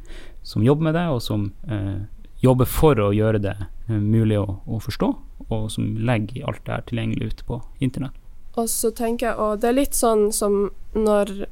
som 0.42 0.64
jobber 0.64 0.90
med 0.90 0.94
det, 0.94 1.06
og 1.10 1.22
som 1.22 1.50
eh, 1.68 2.06
jobber 2.40 2.68
for 2.70 3.00
å 3.02 3.10
gjøre 3.12 3.42
det 3.42 3.56
eh, 3.58 3.98
mulig 3.98 4.38
å, 4.40 4.60
å, 4.64 4.80
forstå, 4.80 5.12
og 5.48 5.70
som 5.74 5.94
legger 5.98 6.46
alt 6.48 6.64
det 6.66 6.76
her 6.76 6.86
tilgjengelig 6.88 7.34
ute 7.34 7.48
på 7.50 7.62
internett. 7.80 8.16
Og 8.58 8.66
så 8.70 8.90
tenker 8.90 9.30
jeg, 9.30 9.38
og 9.38 9.60
det 9.62 9.70
er 9.70 9.76
litt 9.78 9.96
sånn 9.96 10.30
som 10.34 10.70
når 10.94 11.46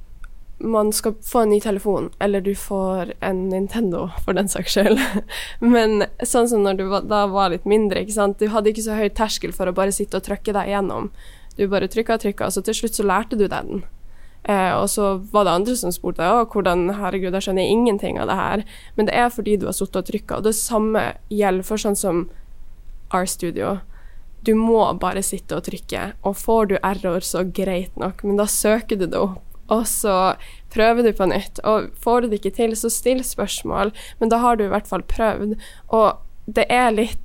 man 0.58 0.92
skal 0.92 1.14
få 1.22 1.44
en 1.44 1.52
ny 1.54 1.60
telefon, 1.60 2.10
eller 2.18 2.40
du 2.40 2.54
får 2.54 3.12
en 3.20 3.48
Nintendo, 3.48 4.08
for 4.24 4.34
den 4.34 4.48
saks 4.50 4.74
skyld. 4.74 4.98
Men 5.74 6.04
sånn 6.26 6.48
som 6.50 6.64
når 6.66 6.80
du 6.80 6.84
da 7.06 7.26
var 7.30 7.52
litt 7.52 7.68
mindre, 7.68 8.02
ikke 8.02 8.16
sant. 8.16 8.40
Du 8.40 8.50
hadde 8.50 8.72
ikke 8.72 8.86
så 8.88 8.98
høy 8.98 9.08
terskel 9.14 9.54
for 9.54 9.70
å 9.70 9.76
bare 9.76 9.94
sitte 9.94 10.18
og 10.18 10.26
trykke 10.26 10.56
deg 10.56 10.72
igjennom. 10.72 11.12
Du 11.58 11.66
bare 11.70 11.90
trykka 11.90 12.18
og 12.18 12.26
trykka, 12.26 12.50
så 12.50 12.62
til 12.66 12.76
slutt 12.76 12.98
så 12.98 13.06
lærte 13.06 13.38
du 13.38 13.46
deg 13.46 13.54
den. 13.54 13.86
Eh, 14.48 14.72
og 14.74 14.88
så 14.90 15.16
var 15.32 15.46
det 15.46 15.54
andre 15.60 15.76
som 15.78 15.94
spurte 15.94 16.26
å, 16.26 16.44
hvordan 16.50 16.88
herregud, 16.98 17.34
jeg 17.34 17.48
skjønner 17.48 17.70
ingenting 17.70 18.18
av 18.18 18.30
det 18.30 18.38
her. 18.38 18.66
Men 18.98 19.10
det 19.10 19.16
er 19.18 19.32
fordi 19.34 19.58
du 19.58 19.68
har 19.70 19.76
sittet 19.78 20.02
og 20.02 20.10
trykka. 20.10 20.38
Og 20.38 20.48
det 20.48 20.56
samme 20.58 21.12
gjelder 21.30 21.66
for 21.66 21.82
sånn 21.82 21.98
som 21.98 22.26
R-Studio. 23.14 23.78
Du 24.46 24.54
må 24.58 24.82
bare 25.02 25.22
sitte 25.26 25.58
og 25.58 25.66
trykke, 25.66 26.12
og 26.26 26.38
får 26.38 26.70
du 26.70 26.78
error, 26.78 27.22
så 27.26 27.42
greit 27.42 27.94
nok, 27.98 28.22
men 28.22 28.38
da 28.38 28.46
søker 28.46 28.98
du 28.98 29.06
det 29.06 29.18
opp 29.18 29.42
og 29.68 29.86
så 29.88 30.16
prøver 30.72 31.02
du 31.06 31.12
på 31.12 31.28
nytt. 31.28 31.60
Og 31.64 31.90
får 32.02 32.22
du 32.22 32.28
det 32.28 32.42
ikke 32.42 32.56
til, 32.58 32.76
så 32.76 32.90
still 32.92 33.22
spørsmål, 33.24 33.92
men 34.20 34.32
da 34.32 34.42
har 34.42 34.58
du 34.58 34.66
i 34.66 34.72
hvert 34.72 34.88
fall 34.88 35.04
prøvd. 35.08 35.56
Og 35.88 36.12
det 36.46 36.68
er 36.72 36.92
litt 36.96 37.24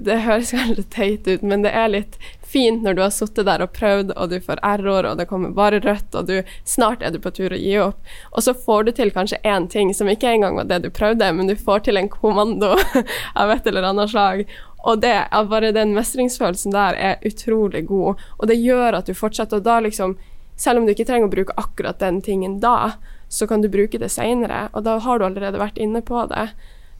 Det 0.00 0.20
høres 0.22 0.52
veldig 0.54 0.84
teit 0.94 1.26
ut, 1.26 1.42
men 1.42 1.64
det 1.64 1.72
er 1.74 1.88
litt 1.90 2.14
fint 2.46 2.82
når 2.82 2.94
du 2.94 3.00
har 3.02 3.10
sittet 3.10 3.48
der 3.48 3.62
og 3.64 3.72
prøvd, 3.74 4.12
og 4.14 4.30
du 4.30 4.36
får 4.42 4.62
error, 4.66 5.08
og 5.08 5.18
det 5.18 5.26
kommer 5.28 5.50
bare 5.54 5.80
rødt, 5.82 6.14
og 6.14 6.28
du, 6.28 6.36
snart 6.64 7.02
er 7.02 7.10
du 7.10 7.18
på 7.22 7.32
tur 7.34 7.52
å 7.52 7.58
gi 7.58 7.74
opp. 7.82 7.98
Og 8.30 8.46
så 8.46 8.54
får 8.54 8.86
du 8.86 8.92
til 8.94 9.10
kanskje 9.14 9.40
én 9.42 9.66
ting 9.70 9.90
som 9.94 10.08
ikke 10.08 10.30
engang 10.30 10.56
var 10.60 10.70
det 10.70 10.78
du 10.86 10.90
prøvde, 10.94 11.32
men 11.34 11.50
du 11.50 11.56
får 11.58 11.84
til 11.88 11.98
en 11.98 12.10
kommando 12.10 12.76
av 13.40 13.50
et 13.50 13.66
eller 13.66 13.90
annet 13.90 14.14
slag. 14.14 14.44
Og 14.86 15.02
det, 15.02 15.14
bare 15.50 15.74
den 15.76 15.94
mestringsfølelsen 15.98 16.72
der 16.72 16.96
er 17.10 17.26
utrolig 17.26 17.84
god, 17.90 18.22
og 18.38 18.50
det 18.50 18.60
gjør 18.62 19.02
at 19.02 19.10
du 19.10 19.14
fortsetter. 19.18 19.58
Og 19.58 19.66
da 19.66 19.80
liksom 19.84 20.16
selv 20.60 20.80
om 20.80 20.86
du 20.86 20.92
ikke 20.92 21.06
trenger 21.08 21.30
å 21.30 21.32
bruke 21.32 21.56
akkurat 21.60 22.00
den 22.02 22.20
tingen 22.24 22.58
da, 22.60 23.00
så 23.32 23.46
kan 23.48 23.62
du 23.62 23.70
bruke 23.72 23.98
det 24.02 24.10
seinere, 24.12 24.66
og 24.74 24.84
da 24.84 24.98
har 25.00 25.18
du 25.18 25.24
allerede 25.24 25.60
vært 25.60 25.80
inne 25.80 26.02
på 26.04 26.26
det. 26.28 26.50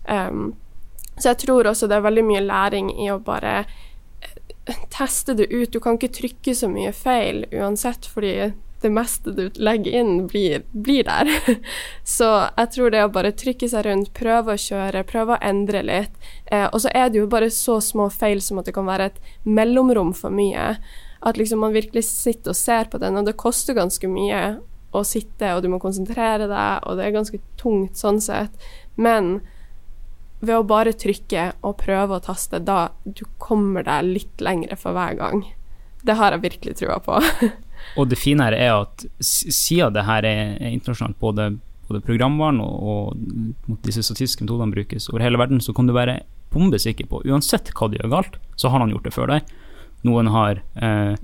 Um, 0.09 0.55
så 1.21 1.33
jeg 1.33 1.43
tror 1.45 1.69
også 1.69 1.91
det 1.91 1.99
er 1.99 2.07
veldig 2.07 2.25
mye 2.25 2.43
læring 2.47 2.89
i 2.95 3.11
å 3.13 3.19
bare 3.21 3.65
eh, 3.67 4.81
teste 4.95 5.35
det 5.37 5.51
ut. 5.53 5.73
Du 5.73 5.81
kan 5.83 5.99
ikke 5.99 6.15
trykke 6.17 6.55
så 6.57 6.71
mye 6.73 6.95
feil 6.97 7.45
uansett, 7.53 8.09
fordi 8.09 8.53
det 8.81 8.91
meste 8.95 9.35
du 9.37 9.43
legger 9.61 9.99
inn, 10.01 10.15
blir, 10.31 10.63
blir 10.73 11.05
der. 11.05 11.29
så 12.17 12.31
jeg 12.57 12.73
tror 12.77 12.95
det 12.95 13.05
å 13.05 13.13
bare 13.13 13.35
trykke 13.37 13.69
seg 13.69 13.85
rundt, 13.85 14.15
prøve 14.17 14.57
å 14.57 14.63
kjøre, 14.63 15.05
prøve 15.09 15.37
å 15.37 15.43
endre 15.45 15.85
litt. 15.85 16.17
Eh, 16.47 16.67
og 16.71 16.81
så 16.87 16.95
er 16.97 17.11
det 17.11 17.21
jo 17.21 17.29
bare 17.31 17.51
så 17.53 17.81
små 17.85 18.09
feil 18.15 18.41
som 18.45 18.63
at 18.63 18.71
det 18.71 18.77
kan 18.79 18.89
være 18.89 19.11
et 19.11 19.21
mellomrom 19.45 20.15
for 20.17 20.33
mye. 20.33 20.73
At 21.21 21.37
liksom 21.37 21.61
man 21.61 21.77
virkelig 21.77 22.07
sitter 22.09 22.55
og 22.55 22.59
ser 22.59 22.91
på 22.91 23.01
den, 23.03 23.19
og 23.21 23.29
det 23.29 23.39
koster 23.41 23.77
ganske 23.77 24.09
mye 24.09 24.59
å 24.97 25.05
sitte, 25.07 25.53
og 25.55 25.63
du 25.63 25.71
må 25.71 25.79
konsentrere 25.83 26.49
deg, 26.51 26.87
og 26.87 26.99
det 26.99 27.07
er 27.07 27.15
ganske 27.15 27.41
tungt 27.61 28.01
sånn 28.01 28.21
sett. 28.25 28.55
Men 28.99 29.39
ved 30.41 30.57
å 30.57 30.67
bare 30.67 30.97
trykke 30.97 31.51
og 31.67 31.79
prøve 31.83 32.17
å 32.17 32.25
taste, 32.25 32.63
da 32.65 32.91
du 33.05 33.27
kommer 33.43 33.85
deg 33.87 34.09
litt 34.09 34.45
lengre 34.45 34.79
for 34.81 34.97
hver 34.97 35.19
gang. 35.19 35.45
Det 36.03 36.17
har 36.17 36.33
jeg 36.33 36.45
virkelig 36.47 36.79
trua 36.81 36.97
på. 37.05 37.21
og 37.99 38.09
det 38.09 38.19
fine 38.19 38.49
her 38.49 38.57
er 38.57 38.73
at 38.79 39.05
siden 39.21 39.95
det 39.95 40.07
her 40.09 40.27
er 40.27 40.57
internasjonalt, 40.73 41.21
både, 41.21 41.51
både 41.91 42.03
programvaren 42.07 42.63
og, 42.65 42.81
og 42.81 43.81
disse 43.85 44.03
statistiske 44.07 44.47
metodene 44.47 44.73
brukes 44.75 45.11
over 45.13 45.27
hele 45.27 45.41
verden, 45.41 45.61
så 45.61 45.77
kan 45.77 45.91
du 45.91 45.95
være 45.97 46.23
bombesikker 46.51 47.07
på, 47.07 47.21
uansett 47.29 47.71
hva 47.77 47.91
du 47.91 48.01
gjør 48.01 48.15
galt, 48.17 48.41
så 48.59 48.73
har 48.73 48.83
han 48.83 48.91
gjort 48.91 49.07
det 49.07 49.15
før 49.15 49.37
deg. 49.37 49.53
Noen 50.07 50.31
har, 50.33 50.63
eh, 50.81 51.15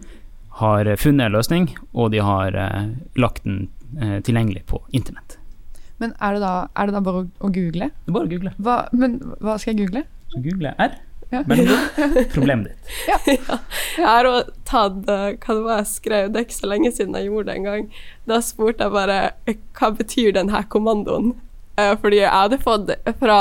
har 0.61 0.97
funnet 0.97 1.27
en 1.27 1.33
løsning, 1.33 1.71
og 1.95 2.11
de 2.12 2.21
har 2.25 2.57
eh, 2.61 2.93
lagt 3.17 3.45
den 3.45 3.69
eh, 4.01 4.21
tilgjengelig 4.21 4.67
på 4.69 4.83
internett. 4.93 5.39
Men 6.03 6.12
er 6.21 6.37
det 6.37 6.43
da, 6.45 6.55
er 6.77 6.89
det 6.89 6.97
da 6.99 7.03
bare 7.05 7.25
å, 7.25 7.29
å, 7.41 7.51
google? 7.53 7.89
Det 8.05 8.12
er 8.12 8.17
bare 8.19 8.29
å 8.29 8.33
google. 8.35 8.53
Hva, 8.61 8.77
men 8.93 9.19
hva 9.41 9.57
skal 9.57 9.73
jeg 9.73 9.87
google? 9.87 10.05
Så 10.33 10.43
google 10.45 10.75
R. 10.77 10.99
Ja. 11.33 11.41
Problemet 12.37 12.69
ditt. 12.69 12.93
Ja. 13.09 13.17
ja. 13.33 13.59
Jeg 13.97 14.07
har 14.07 14.29
òg 14.29 14.53
tatt 14.69 15.01
hva 15.09 15.33
det 15.33 15.62
var 15.65 15.81
jeg 15.81 15.89
skrev, 15.91 16.29
det 16.31 16.39
er 16.39 16.47
ikke 16.47 16.59
så 16.61 16.71
lenge 16.71 16.93
siden 16.95 17.17
jeg 17.19 17.31
gjorde 17.31 17.49
det 17.49 17.57
en 17.57 17.67
gang. 17.71 17.89
Da 18.29 18.43
spurte 18.45 18.87
jeg 18.87 18.95
bare 18.95 19.19
hva 19.81 19.91
betyr 19.97 20.37
denne 20.37 20.62
kommandoen? 20.71 21.33
Fordi 22.01 22.23
jeg 22.23 22.33
hadde 22.33 22.59
fått 22.62 22.93
fra 23.21 23.39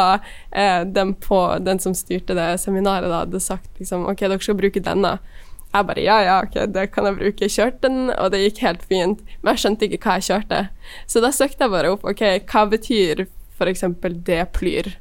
eh, 0.52 0.84
den, 0.84 1.14
på, 1.24 1.40
den 1.64 1.80
som 1.80 1.96
styrte 1.96 2.36
det 2.36 2.50
seminaret, 2.64 3.08
da, 3.08 3.24
hadde 3.24 3.40
sagt 3.44 3.80
liksom 3.80 4.08
OK, 4.12 4.26
dere 4.26 4.42
skal 4.44 4.60
bruke 4.60 4.84
denne. 4.84 5.18
Jeg 5.76 5.88
bare 5.90 6.04
ja, 6.04 6.18
ja, 6.24 6.36
ok, 6.44 6.60
det 6.72 6.90
kan 6.96 7.08
jeg 7.10 7.18
bruke. 7.20 7.48
Jeg 7.48 7.56
kjørte 7.56 7.88
den, 7.88 8.12
og 8.16 8.30
det 8.32 8.44
gikk 8.46 8.62
helt 8.64 8.84
fint. 8.88 9.24
Men 9.42 9.54
jeg 9.54 9.64
skjønte 9.64 9.90
ikke 9.90 10.04
hva 10.04 10.20
jeg 10.20 10.30
kjørte. 10.30 10.62
Så 11.12 11.24
da 11.24 11.32
søkte 11.36 11.66
jeg 11.66 11.74
bare 11.74 11.96
opp 11.96 12.06
OK, 12.08 12.24
hva 12.52 12.68
betyr 12.72 13.26
f.eks. 13.58 13.84
deplyr? 14.28 14.94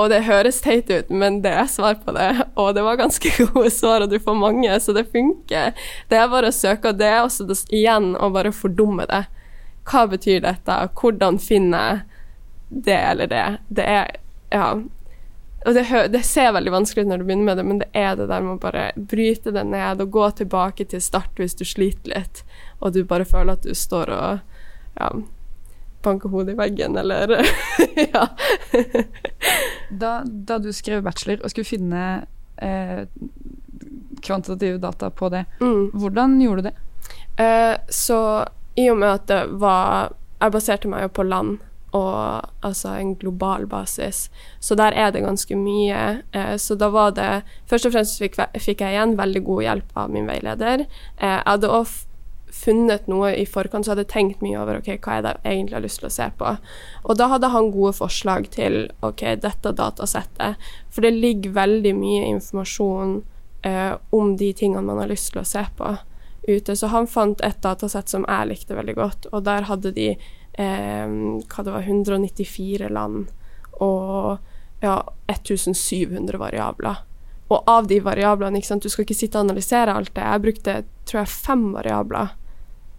Og 0.00 0.08
det 0.08 0.22
høres 0.24 0.62
teit 0.64 0.88
ut, 0.88 1.10
men 1.12 1.42
det 1.44 1.52
er 1.52 1.68
svar 1.68 1.98
på 2.00 2.14
det. 2.16 2.30
Og 2.56 2.72
det 2.76 2.84
var 2.86 3.00
ganske 3.00 3.32
gode 3.52 3.72
svar, 3.74 4.04
og 4.04 4.12
du 4.12 4.16
får 4.20 4.38
mange, 4.38 4.78
så 4.80 4.94
det 4.96 5.10
funker. 5.12 5.76
Det 6.08 6.18
er 6.20 6.32
bare 6.32 6.48
å 6.48 6.56
søke, 6.56 6.92
og 6.92 7.00
det 7.00 7.10
er 7.10 7.20
også 7.20 7.44
det, 7.48 7.58
igjen 7.68 8.14
å 8.16 8.30
bare 8.32 8.54
fordumme 8.56 9.04
det. 9.10 9.26
Hva 9.88 10.06
betyr 10.08 10.40
dette? 10.46 10.78
Hvordan 10.96 11.36
finner 11.42 11.84
jeg 11.90 12.11
det 12.72 12.98
eller 12.98 13.26
det. 13.26 13.46
Det 13.68 13.86
er 13.86 14.16
Ja. 14.50 14.82
Og 15.66 15.74
det, 15.74 16.08
det, 16.10 16.24
ser 16.26 16.52
veldig 16.52 16.72
vanskelig 16.74 17.04
ut 17.04 17.08
når 17.08 17.20
du 17.20 17.24
begynner 17.24 17.44
med 17.44 17.56
det, 17.56 17.64
men 17.64 17.78
det 17.78 17.86
er 17.94 18.16
det 18.18 18.26
der 18.26 18.42
med 18.42 18.56
å 18.56 18.62
bare 18.64 18.88
bryte 18.96 19.52
det 19.54 19.62
ned 19.70 20.00
og 20.02 20.10
gå 20.10 20.24
tilbake 20.40 20.88
til 20.90 21.00
start 21.00 21.38
hvis 21.38 21.54
du 21.54 21.62
sliter 21.64 22.10
litt, 22.10 22.42
og 22.80 22.96
du 22.96 23.04
bare 23.06 23.28
føler 23.28 23.54
at 23.54 23.62
du 23.62 23.70
står 23.78 24.10
og 24.10 24.40
ja, 24.98 25.10
banker 26.02 26.34
hodet 26.34 26.56
i 26.56 26.58
veggen, 26.58 26.98
eller 26.98 27.36
Ja. 28.14 28.26
da, 29.88 30.12
da, 30.26 30.58
du 30.58 30.72
skrev 30.74 31.04
bachelor 31.06 31.44
og 31.44 31.54
skulle 31.54 31.70
finne 31.70 32.06
eh, 32.58 33.06
kvantitative 34.22 34.82
data 34.82 35.10
på 35.14 35.30
det, 35.30 35.44
mm. 35.60 35.92
hvordan 35.94 36.40
gjorde 36.42 36.62
du 36.62 36.70
det? 36.72 36.76
Eh, 37.44 37.76
så 37.88 38.48
i 38.74 38.90
og 38.90 38.98
med 38.98 39.08
at 39.08 39.24
det 39.28 39.40
var 39.60 40.12
Jeg 40.40 40.52
baserte 40.54 40.88
meg 40.90 41.02
jo 41.04 41.10
på 41.16 41.24
land 41.26 41.58
og 41.92 42.48
altså 42.64 42.94
en 42.96 43.14
global 43.20 43.66
basis. 43.68 44.30
Så 44.60 44.74
der 44.74 44.96
er 44.96 45.10
det 45.12 45.24
ganske 45.24 45.56
mye. 45.56 46.22
Eh, 46.32 46.54
så 46.56 46.74
da 46.74 46.88
var 46.92 47.12
det 47.16 47.42
Først 47.68 47.86
og 47.88 47.92
fremst 47.92 48.20
fikk, 48.20 48.38
fikk, 48.56 48.80
jeg 48.80 48.96
igjen 48.96 49.18
veldig 49.18 49.44
god 49.44 49.62
hjelp 49.62 50.00
av 50.00 50.10
min 50.12 50.28
veileder. 50.28 50.86
Eh, 51.18 51.36
jeg 51.36 51.44
hadde 51.46 51.70
òg 51.72 51.92
funnet 52.52 53.06
noe 53.08 53.30
i 53.34 53.46
forkant, 53.48 53.86
så 53.86 53.92
hadde 53.92 54.04
jeg 54.04 54.12
tenkt 54.12 54.42
mye 54.44 54.58
over 54.60 54.78
ok, 54.78 54.90
hva 55.00 55.18
jeg 55.20 55.38
egentlig 55.40 55.76
har 55.78 55.84
lyst 55.84 56.02
til 56.02 56.10
å 56.10 56.12
se 56.12 56.28
på. 56.38 56.54
Og 57.08 57.18
da 57.18 57.28
hadde 57.32 57.52
han 57.52 57.72
gode 57.72 57.94
forslag 57.96 58.50
til 58.52 58.84
ok, 59.00 59.24
dette 59.40 59.72
datasettet. 59.76 60.60
For 60.92 61.04
det 61.04 61.14
ligger 61.16 61.56
veldig 61.56 61.94
mye 61.96 62.28
informasjon 62.34 63.22
eh, 63.68 63.94
om 64.12 64.36
de 64.36 64.52
tingene 64.56 64.84
man 64.84 65.00
har 65.00 65.12
lyst 65.12 65.32
til 65.32 65.42
å 65.42 65.48
se 65.48 65.64
på 65.78 65.96
ute. 66.48 66.76
Så 66.76 66.92
han 66.92 67.08
fant 67.08 67.40
et 67.46 67.60
datasett 67.64 68.12
som 68.12 68.26
jeg 68.28 68.50
likte 68.50 68.76
veldig 68.76 68.96
godt, 68.98 69.28
og 69.32 69.44
der 69.48 69.68
hadde 69.70 69.94
de 69.96 70.12
hva 70.56 71.62
det 71.64 71.72
var, 71.72 71.86
194 71.86 72.90
land 72.92 73.30
og 73.80 74.36
ja, 74.82 74.98
1700 75.32 76.38
variabler. 76.38 76.96
og 77.48 77.68
av 77.68 77.86
de 77.86 77.98
variablene, 78.00 78.58
ikke 78.58 78.68
sant, 78.68 78.84
du 78.84 78.92
skal 78.92 79.04
ikke 79.04 79.16
sitte 79.16 79.36
og 79.38 79.46
analysere 79.46 79.92
alt 79.92 80.14
det. 80.16 80.22
Jeg 80.24 80.42
brukte 80.44 80.76
tror 81.08 81.20
jeg 81.22 81.32
fem 81.32 81.66
variabler 81.74 82.30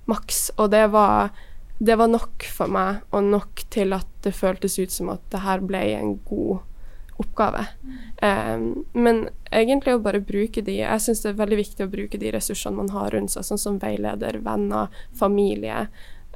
maks, 0.05 0.51
og 0.57 0.69
det 0.71 0.87
var, 0.93 1.31
det 1.79 1.95
var 1.97 2.11
nok 2.11 2.45
for 2.53 2.71
meg, 2.71 3.01
og 3.11 3.23
nok 3.31 3.63
til 3.73 3.95
at 3.97 4.09
det 4.25 4.35
føltes 4.35 4.77
ut 4.79 4.93
som 4.93 5.09
at 5.13 5.23
det 5.33 5.41
her 5.45 5.63
ble 5.65 5.81
en 5.95 6.17
god 6.27 6.61
oppgave. 7.21 7.65
Um, 8.21 8.85
men 8.93 9.27
egentlig 9.53 9.95
å 9.95 10.01
bare 10.01 10.21
bruke 10.23 10.63
de 10.65 10.79
Jeg 10.79 11.01
syns 11.03 11.21
det 11.21 11.33
er 11.33 11.41
veldig 11.41 11.59
viktig 11.59 11.85
å 11.85 11.91
bruke 11.91 12.19
de 12.19 12.31
ressursene 12.33 12.79
man 12.79 12.89
har 12.93 13.13
rundt 13.13 13.33
seg, 13.35 13.45
sånn 13.47 13.61
som 13.61 13.79
veileder, 13.81 14.39
venner, 14.45 14.93
familie. 15.17 15.87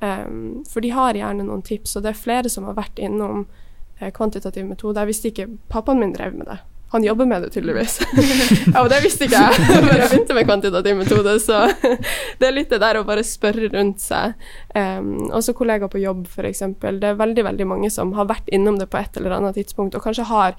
Um, 0.01 0.63
for 0.69 0.85
de 0.85 0.91
har 0.93 1.17
gjerne 1.17 1.45
noen 1.47 1.63
tips, 1.65 1.95
og 1.97 2.05
det 2.05 2.13
er 2.13 2.19
flere 2.19 2.49
som 2.53 2.67
har 2.69 2.77
vært 2.77 2.99
innom 3.01 3.47
eh, 3.99 4.11
kvantitativ 4.13 4.67
metode. 4.67 5.01
Jeg 5.01 5.09
visste 5.09 5.31
ikke 5.31 5.47
Pappaen 5.73 6.01
min 6.01 6.13
drev 6.13 6.35
med 6.37 6.51
det. 6.51 6.59
Han 6.89 7.03
jobber 7.03 7.25
med 7.25 7.41
det 7.41 7.49
tydeligvis. 7.49 7.99
ja, 8.73 8.83
og 8.83 8.89
det 8.89 9.01
visste 9.03 9.27
ikke 9.27 9.41
jeg 9.41 9.65
før 9.67 9.89
jeg 9.91 10.09
begynte 10.11 10.37
med 10.37 10.47
kvantitativ 10.47 10.95
metode, 10.95 11.33
så 11.43 11.65
det 12.39 12.47
er 12.47 12.55
litt 12.55 12.71
det 12.71 12.79
der 12.79 13.01
å 13.01 13.05
bare 13.07 13.25
spørre 13.27 13.67
rundt 13.73 13.99
seg. 14.05 14.37
Um, 14.71 15.27
også 15.35 15.55
kollegaer 15.57 15.91
på 15.91 15.99
jobb, 15.99 16.23
f.eks. 16.29 16.63
Det 16.79 17.09
er 17.09 17.19
veldig, 17.19 17.43
veldig 17.49 17.67
mange 17.67 17.91
som 17.91 18.13
har 18.15 18.29
vært 18.29 18.47
innom 18.55 18.79
det 18.79 18.87
på 18.93 19.01
et 19.01 19.19
eller 19.19 19.35
annet 19.35 19.59
tidspunkt, 19.59 19.97
og 19.97 20.05
kanskje 20.05 20.29
har 20.31 20.55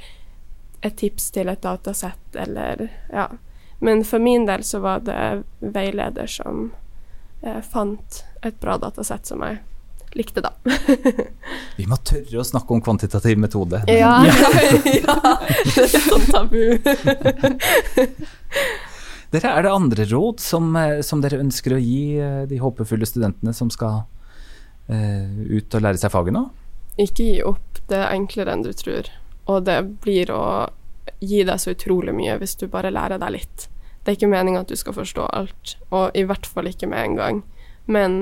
et 0.85 0.99
tips 0.99 1.31
til 1.35 1.49
et 1.51 1.63
datasett, 1.63 2.27
eller 2.37 2.89
ja. 3.09 3.31
Men 3.81 4.05
for 4.05 4.23
min 4.23 4.45
del 4.47 4.67
så 4.67 4.83
var 4.83 5.01
det 5.07 5.45
veileder 5.63 6.27
som 6.31 6.73
eh, 7.43 7.63
fant 7.63 8.25
et 8.43 8.61
bra 8.61 8.79
datasett 8.79 9.27
som 9.27 9.43
jeg 9.47 9.59
likte, 10.17 10.41
da. 10.41 10.53
Vi 11.79 11.87
må 11.89 11.99
tørre 12.07 12.41
å 12.41 12.47
snakke 12.47 12.75
om 12.75 12.83
kvantitativ 12.85 13.39
metode. 13.41 13.83
Ja, 13.91 14.19
ja. 15.03 15.17
det 15.65 15.85
er 15.85 15.93
sånn 15.93 16.27
tabu. 16.31 16.63
dere, 19.35 19.53
er 19.53 19.67
det 19.67 19.73
andre 19.73 20.09
råd 20.11 20.43
som, 20.43 20.71
eh, 20.81 21.01
som, 21.07 21.23
dere 21.25 21.43
ønsker 21.43 21.77
å 21.77 21.83
gi 21.83 22.03
eh, 22.19 22.43
de 22.51 22.61
håpefulle 22.63 23.09
studentene 23.09 23.55
som 23.57 23.71
skal 23.73 24.03
uh, 24.89 25.39
ut 25.49 25.75
og 25.75 25.85
lære 25.85 26.01
seg 26.01 26.13
faget 26.15 26.37
nå? 26.37 26.47
Ikke 26.99 27.29
gi 27.29 27.41
opp. 27.47 27.83
Det 27.89 27.99
er 28.01 28.13
enklere 28.15 28.55
enn 28.55 28.65
du 28.67 28.73
tror. 28.77 29.11
Og 29.49 29.65
det 29.69 29.79
blir 30.03 30.33
å 30.35 30.45
gi 31.25 31.43
deg 31.47 31.61
så 31.61 31.73
utrolig 31.73 32.13
mye 32.17 32.37
hvis 32.41 32.57
du 32.61 32.67
bare 32.71 32.93
lærer 32.93 33.21
deg 33.21 33.37
litt. 33.39 33.69
Det 34.03 34.13
er 34.13 34.19
ikke 34.19 34.31
meninga 34.33 34.63
at 34.65 34.73
du 34.73 34.77
skal 34.79 34.97
forstå 34.97 35.29
alt, 35.37 35.77
og 35.93 36.17
i 36.17 36.25
hvert 36.25 36.47
fall 36.49 36.69
ikke 36.71 36.89
med 36.89 37.05
en 37.05 37.17
gang. 37.19 37.41
Men 37.89 38.21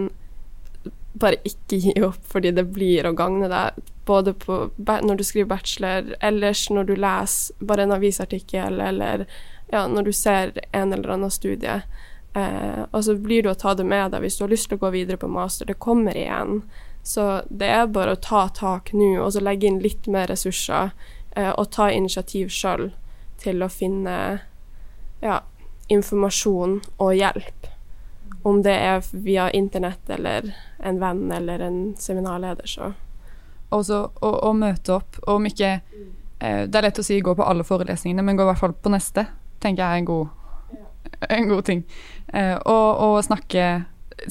bare 1.16 1.40
ikke 1.48 1.78
gi 1.80 1.94
opp, 2.04 2.22
fordi 2.28 2.52
det 2.56 2.66
blir 2.76 3.06
å 3.08 3.14
gagne 3.16 3.48
deg 3.50 3.78
både 4.06 4.34
på, 4.38 4.58
når 4.76 5.18
du 5.18 5.24
skriver 5.26 5.48
bachelor, 5.56 6.12
ellers 6.24 6.66
når 6.70 6.90
du 6.90 6.96
leser 7.00 7.66
bare 7.66 7.86
en 7.86 7.94
avisartikkel, 7.96 8.80
eller 8.80 9.24
ja, 9.72 9.86
når 9.90 10.10
du 10.10 10.12
ser 10.12 10.52
en 10.70 10.92
eller 10.92 11.16
annen 11.16 11.32
studie. 11.32 11.80
Eh, 12.36 12.82
og 12.90 13.04
så 13.04 13.16
blir 13.16 13.42
det 13.42 13.54
å 13.54 13.58
ta 13.58 13.74
det 13.74 13.86
med 13.88 14.12
deg 14.12 14.22
hvis 14.22 14.36
du 14.38 14.44
har 14.44 14.52
lyst 14.52 14.68
til 14.70 14.78
å 14.78 14.84
gå 14.84 14.92
videre 14.94 15.18
på 15.18 15.30
master. 15.32 15.66
Det 15.66 15.80
kommer 15.82 16.16
igjen. 16.16 16.62
Så 17.06 17.42
det 17.48 17.70
er 17.70 17.90
bare 17.90 18.16
å 18.16 18.22
ta 18.22 18.46
tak 18.52 18.92
nå, 18.92 19.16
og 19.22 19.32
så 19.34 19.42
legge 19.42 19.70
inn 19.70 19.80
litt 19.82 20.08
mer 20.10 20.28
ressurser, 20.30 20.92
eh, 21.34 21.52
og 21.52 21.70
ta 21.74 21.88
initiativ 21.90 22.52
sjøl 22.52 22.90
til 23.42 23.62
å 23.62 23.70
finne 23.72 24.16
ja, 25.22 25.40
informasjon 25.88 26.80
og 26.98 27.14
hjelp. 27.16 27.70
Om 28.46 28.60
det 28.62 28.74
er 28.78 29.02
via 29.10 29.48
internett 29.50 30.10
eller 30.14 30.52
en 30.78 31.00
venn 31.02 31.32
eller 31.34 31.64
en 31.66 31.80
seminarleder, 31.98 32.68
så 32.70 32.92
Også 33.74 33.98
å, 34.22 34.30
å 34.46 34.52
møte 34.54 34.94
opp, 34.94 35.18
og 35.24 35.40
om 35.40 35.48
ikke 35.48 35.70
eh, 35.72 36.60
Det 36.68 36.78
er 36.78 36.86
lett 36.86 37.00
å 37.02 37.04
si 37.06 37.18
gå 37.20 37.34
på 37.34 37.46
alle 37.46 37.66
forelesningene, 37.66 38.22
men 38.22 38.38
gå 38.38 38.46
i 38.46 38.50
hvert 38.52 38.62
fall 38.62 38.76
på 38.78 38.92
neste, 38.94 39.26
tenker 39.58 39.82
jeg 39.82 39.90
er 39.90 40.02
en 40.04 40.06
god, 40.06 40.28
en 41.38 41.50
god 41.50 41.66
ting. 41.66 41.82
Eh, 42.28 42.54
og, 42.54 42.88
og, 43.08 43.18
snakke 43.26 43.66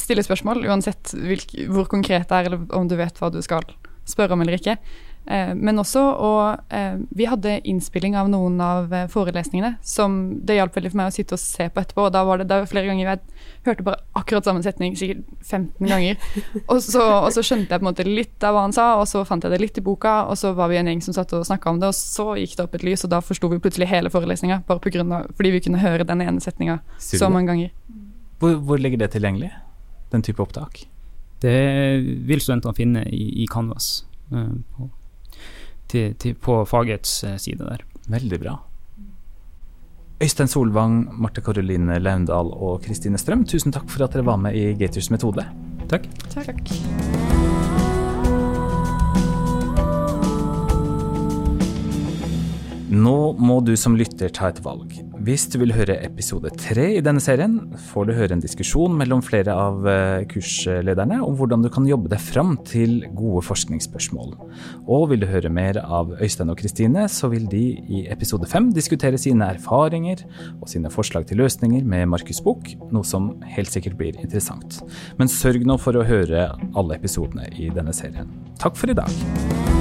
Stille 0.02 0.24
spørsmål, 0.26 0.64
uansett 0.66 1.12
hvilk, 1.14 1.52
hvor 1.70 1.86
konkret 1.92 2.32
det 2.32 2.38
er, 2.40 2.48
eller 2.48 2.64
om 2.74 2.88
du 2.90 2.96
vet 2.98 3.20
hva 3.22 3.30
du 3.30 3.38
skal 3.46 3.68
spørre 4.08 4.34
om 4.34 4.42
eller 4.42 4.58
ikke. 4.58 4.80
Eh, 5.26 5.56
men 5.58 5.82
også 5.82 6.02
og 6.22 6.74
eh, 6.74 7.00
Vi 7.18 7.26
hadde 7.26 7.56
innspilling 7.66 8.14
av 8.14 8.28
noen 8.30 8.60
av 8.62 8.92
eh, 8.94 9.08
forelesningene 9.10 9.80
som 9.82 10.20
det 10.46 10.60
hjalp 10.60 10.76
veldig 10.78 10.92
for 10.92 11.00
meg 11.00 11.10
å 11.10 11.16
sitte 11.16 11.34
og 11.34 11.42
se 11.42 11.66
på 11.66 11.82
etterpå. 11.82 12.06
og 12.06 12.14
Da 12.14 12.22
var 12.28 12.42
det, 12.42 12.48
det 12.52 12.60
var 12.62 12.70
flere 12.70 12.92
ganger 12.92 13.10
jeg 13.10 13.22
hørte 13.66 13.86
bare 13.88 14.04
akkurat 14.20 14.46
samme 14.46 14.62
setning 14.62 14.94
sikkert 15.00 15.24
15 15.42 15.90
ganger. 15.90 16.22
og, 16.72 16.78
så, 16.86 17.02
og, 17.02 17.32
så, 17.34 17.42
skjønte 17.46 17.74
jeg 17.74 17.82
på 17.82 17.88
en 17.88 17.90
måte 17.90 18.08
litt 18.08 18.46
av 18.46 18.54
hva 18.54 18.66
han 18.68 18.76
sa, 18.76 18.88
og 19.02 19.08
så 19.10 19.24
fant 19.26 19.46
jeg 19.46 19.54
det 19.56 19.62
litt 19.64 19.80
i 19.82 19.86
boka. 19.86 20.16
Og 20.30 20.38
så 20.38 20.54
var 20.58 20.70
vi 20.70 20.78
en 20.80 20.92
gjeng 20.92 21.02
som 21.06 21.18
satt 21.18 21.34
og 21.38 21.46
snakka 21.50 21.74
om 21.74 21.82
det, 21.82 21.90
og 21.90 21.98
så 21.98 22.36
gikk 22.38 22.58
det 22.60 22.68
opp 22.68 22.78
et 22.78 22.86
lys, 22.86 23.06
og 23.08 23.14
da 23.16 23.22
forsto 23.26 23.50
vi 23.50 23.62
plutselig 23.64 23.90
hele 23.90 24.12
forelesninga. 24.14 24.62
Bare 24.70 24.84
på 24.84 24.94
grunn 24.94 25.14
av, 25.16 25.32
fordi 25.40 25.56
vi 25.56 25.64
kunne 25.66 25.82
høre 25.82 26.06
den 26.08 26.22
ene 26.26 26.44
setninga 26.44 26.82
så 27.02 27.32
mange 27.34 27.50
ganger. 27.50 27.74
Hvor, 28.42 28.60
hvor 28.68 28.82
ligger 28.82 29.02
det 29.02 29.16
tilgjengelig, 29.16 29.50
den 30.14 30.26
type 30.26 30.44
opptak? 30.44 30.84
Det 31.42 31.58
vil 32.30 32.42
studentene 32.44 32.78
finne 32.78 33.08
i, 33.10 33.26
i 33.42 33.50
Canvas. 33.50 34.06
Uh, 34.34 34.54
på 34.76 34.90
til, 35.92 36.16
til, 36.20 36.36
på 36.36 36.64
fagets 36.70 37.24
eh, 37.24 37.38
side 37.42 37.66
der. 37.66 37.84
Veldig 38.10 38.40
bra. 38.42 38.56
Øystein 40.24 40.48
Solvang, 40.48 41.02
Marte 41.20 41.42
Karoline 41.44 42.00
Laundal 42.00 42.48
og 42.54 42.82
Kristine 42.86 43.20
Strøm, 43.20 43.44
tusen 43.46 43.74
takk 43.76 43.90
for 43.92 44.06
at 44.06 44.16
dere 44.16 44.26
var 44.26 44.40
med 44.40 44.56
i 44.56 44.72
Gators 44.80 45.12
metode. 45.12 45.44
Takk. 45.92 46.08
takk. 46.32 46.72
Nå 52.96 53.18
må 53.36 53.60
du 53.66 53.76
som 53.76 53.98
lytter 54.00 54.32
ta 54.32 54.54
et 54.54 54.64
valg. 54.64 54.96
Hvis 55.26 55.48
du 55.50 55.56
vil 55.58 55.72
høre 55.74 55.96
episode 56.06 56.52
tre 56.60 56.84
i 57.00 57.02
denne 57.02 57.22
serien, 57.24 57.56
får 57.88 58.06
du 58.06 58.12
høre 58.14 58.36
en 58.36 58.44
diskusjon 58.44 58.94
mellom 59.00 59.24
flere 59.26 59.56
av 59.58 59.88
eh, 59.90 60.26
kurslederne 60.30 61.18
om 61.26 61.34
hvordan 61.40 61.64
du 61.64 61.70
kan 61.74 61.88
jobbe 61.90 62.12
deg 62.12 62.22
fram 62.22 62.52
til 62.68 63.00
gode 63.18 63.42
forskningsspørsmål. 63.48 64.36
Og 64.86 65.08
vil 65.10 65.24
du 65.24 65.28
høre 65.32 65.50
mer 65.50 65.80
av 65.82 66.14
Øystein 66.20 66.54
og 66.54 66.60
Kristine, 66.60 67.08
så 67.10 67.32
vil 67.32 67.48
de 67.50 67.64
i 67.90 68.04
episode 68.14 68.46
fem 68.52 68.70
diskutere 68.76 69.18
sine 69.22 69.48
erfaringer 69.56 70.22
og 70.60 70.70
sine 70.70 70.94
forslag 70.94 71.26
til 71.32 71.42
løsninger 71.42 71.88
med 71.90 72.12
Markus 72.12 72.44
Buch, 72.46 72.76
noe 72.94 73.08
som 73.08 73.32
helt 73.56 73.74
sikkert 73.74 73.98
blir 73.98 74.20
interessant. 74.22 74.84
Men 75.18 75.32
sørg 75.32 75.66
nå 75.66 75.80
for 75.82 75.98
å 75.98 76.06
høre 76.06 76.52
alle 76.76 77.00
episodene 77.00 77.50
i 77.56 77.72
denne 77.74 77.96
serien. 77.98 78.30
Takk 78.62 78.78
for 78.78 78.94
i 78.94 79.00
dag. 79.02 79.75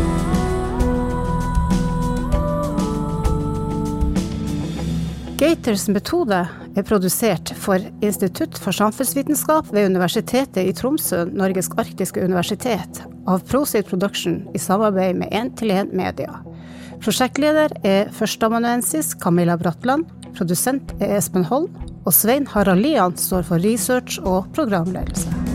Gaters 5.45 5.91
metode 5.93 6.39
er 6.73 6.85
produsert 6.89 7.51
for 7.61 7.83
Institutt 8.01 8.57
for 8.57 8.73
samfunnsvitenskap 8.73 9.69
ved 9.75 9.91
Universitetet 9.91 10.65
i 10.65 10.73
Tromsø, 10.73 11.27
Norges 11.37 11.69
arktiske 11.77 12.23
universitet, 12.25 13.03
av 13.29 13.45
Prosit 13.51 13.91
Production 13.91 14.39
i 14.57 14.63
samarbeid 14.63 15.21
med 15.21 15.37
1-til-1 15.37 15.93
Media. 15.93 16.39
Prosjektleder 17.05 17.77
er 17.85 18.09
førsteamanuensis 18.17 19.13
Camilla 19.21 19.59
Bratland, 19.61 20.09
produsent 20.33 20.97
er 20.97 21.19
Espen 21.19 21.45
Holm, 21.51 21.69
og 22.07 22.17
Svein 22.17 22.49
Harald 22.55 22.81
Lian 22.81 23.21
står 23.21 23.45
for 23.51 23.61
research 23.61 24.17
og 24.25 24.49
programledelse. 24.57 25.54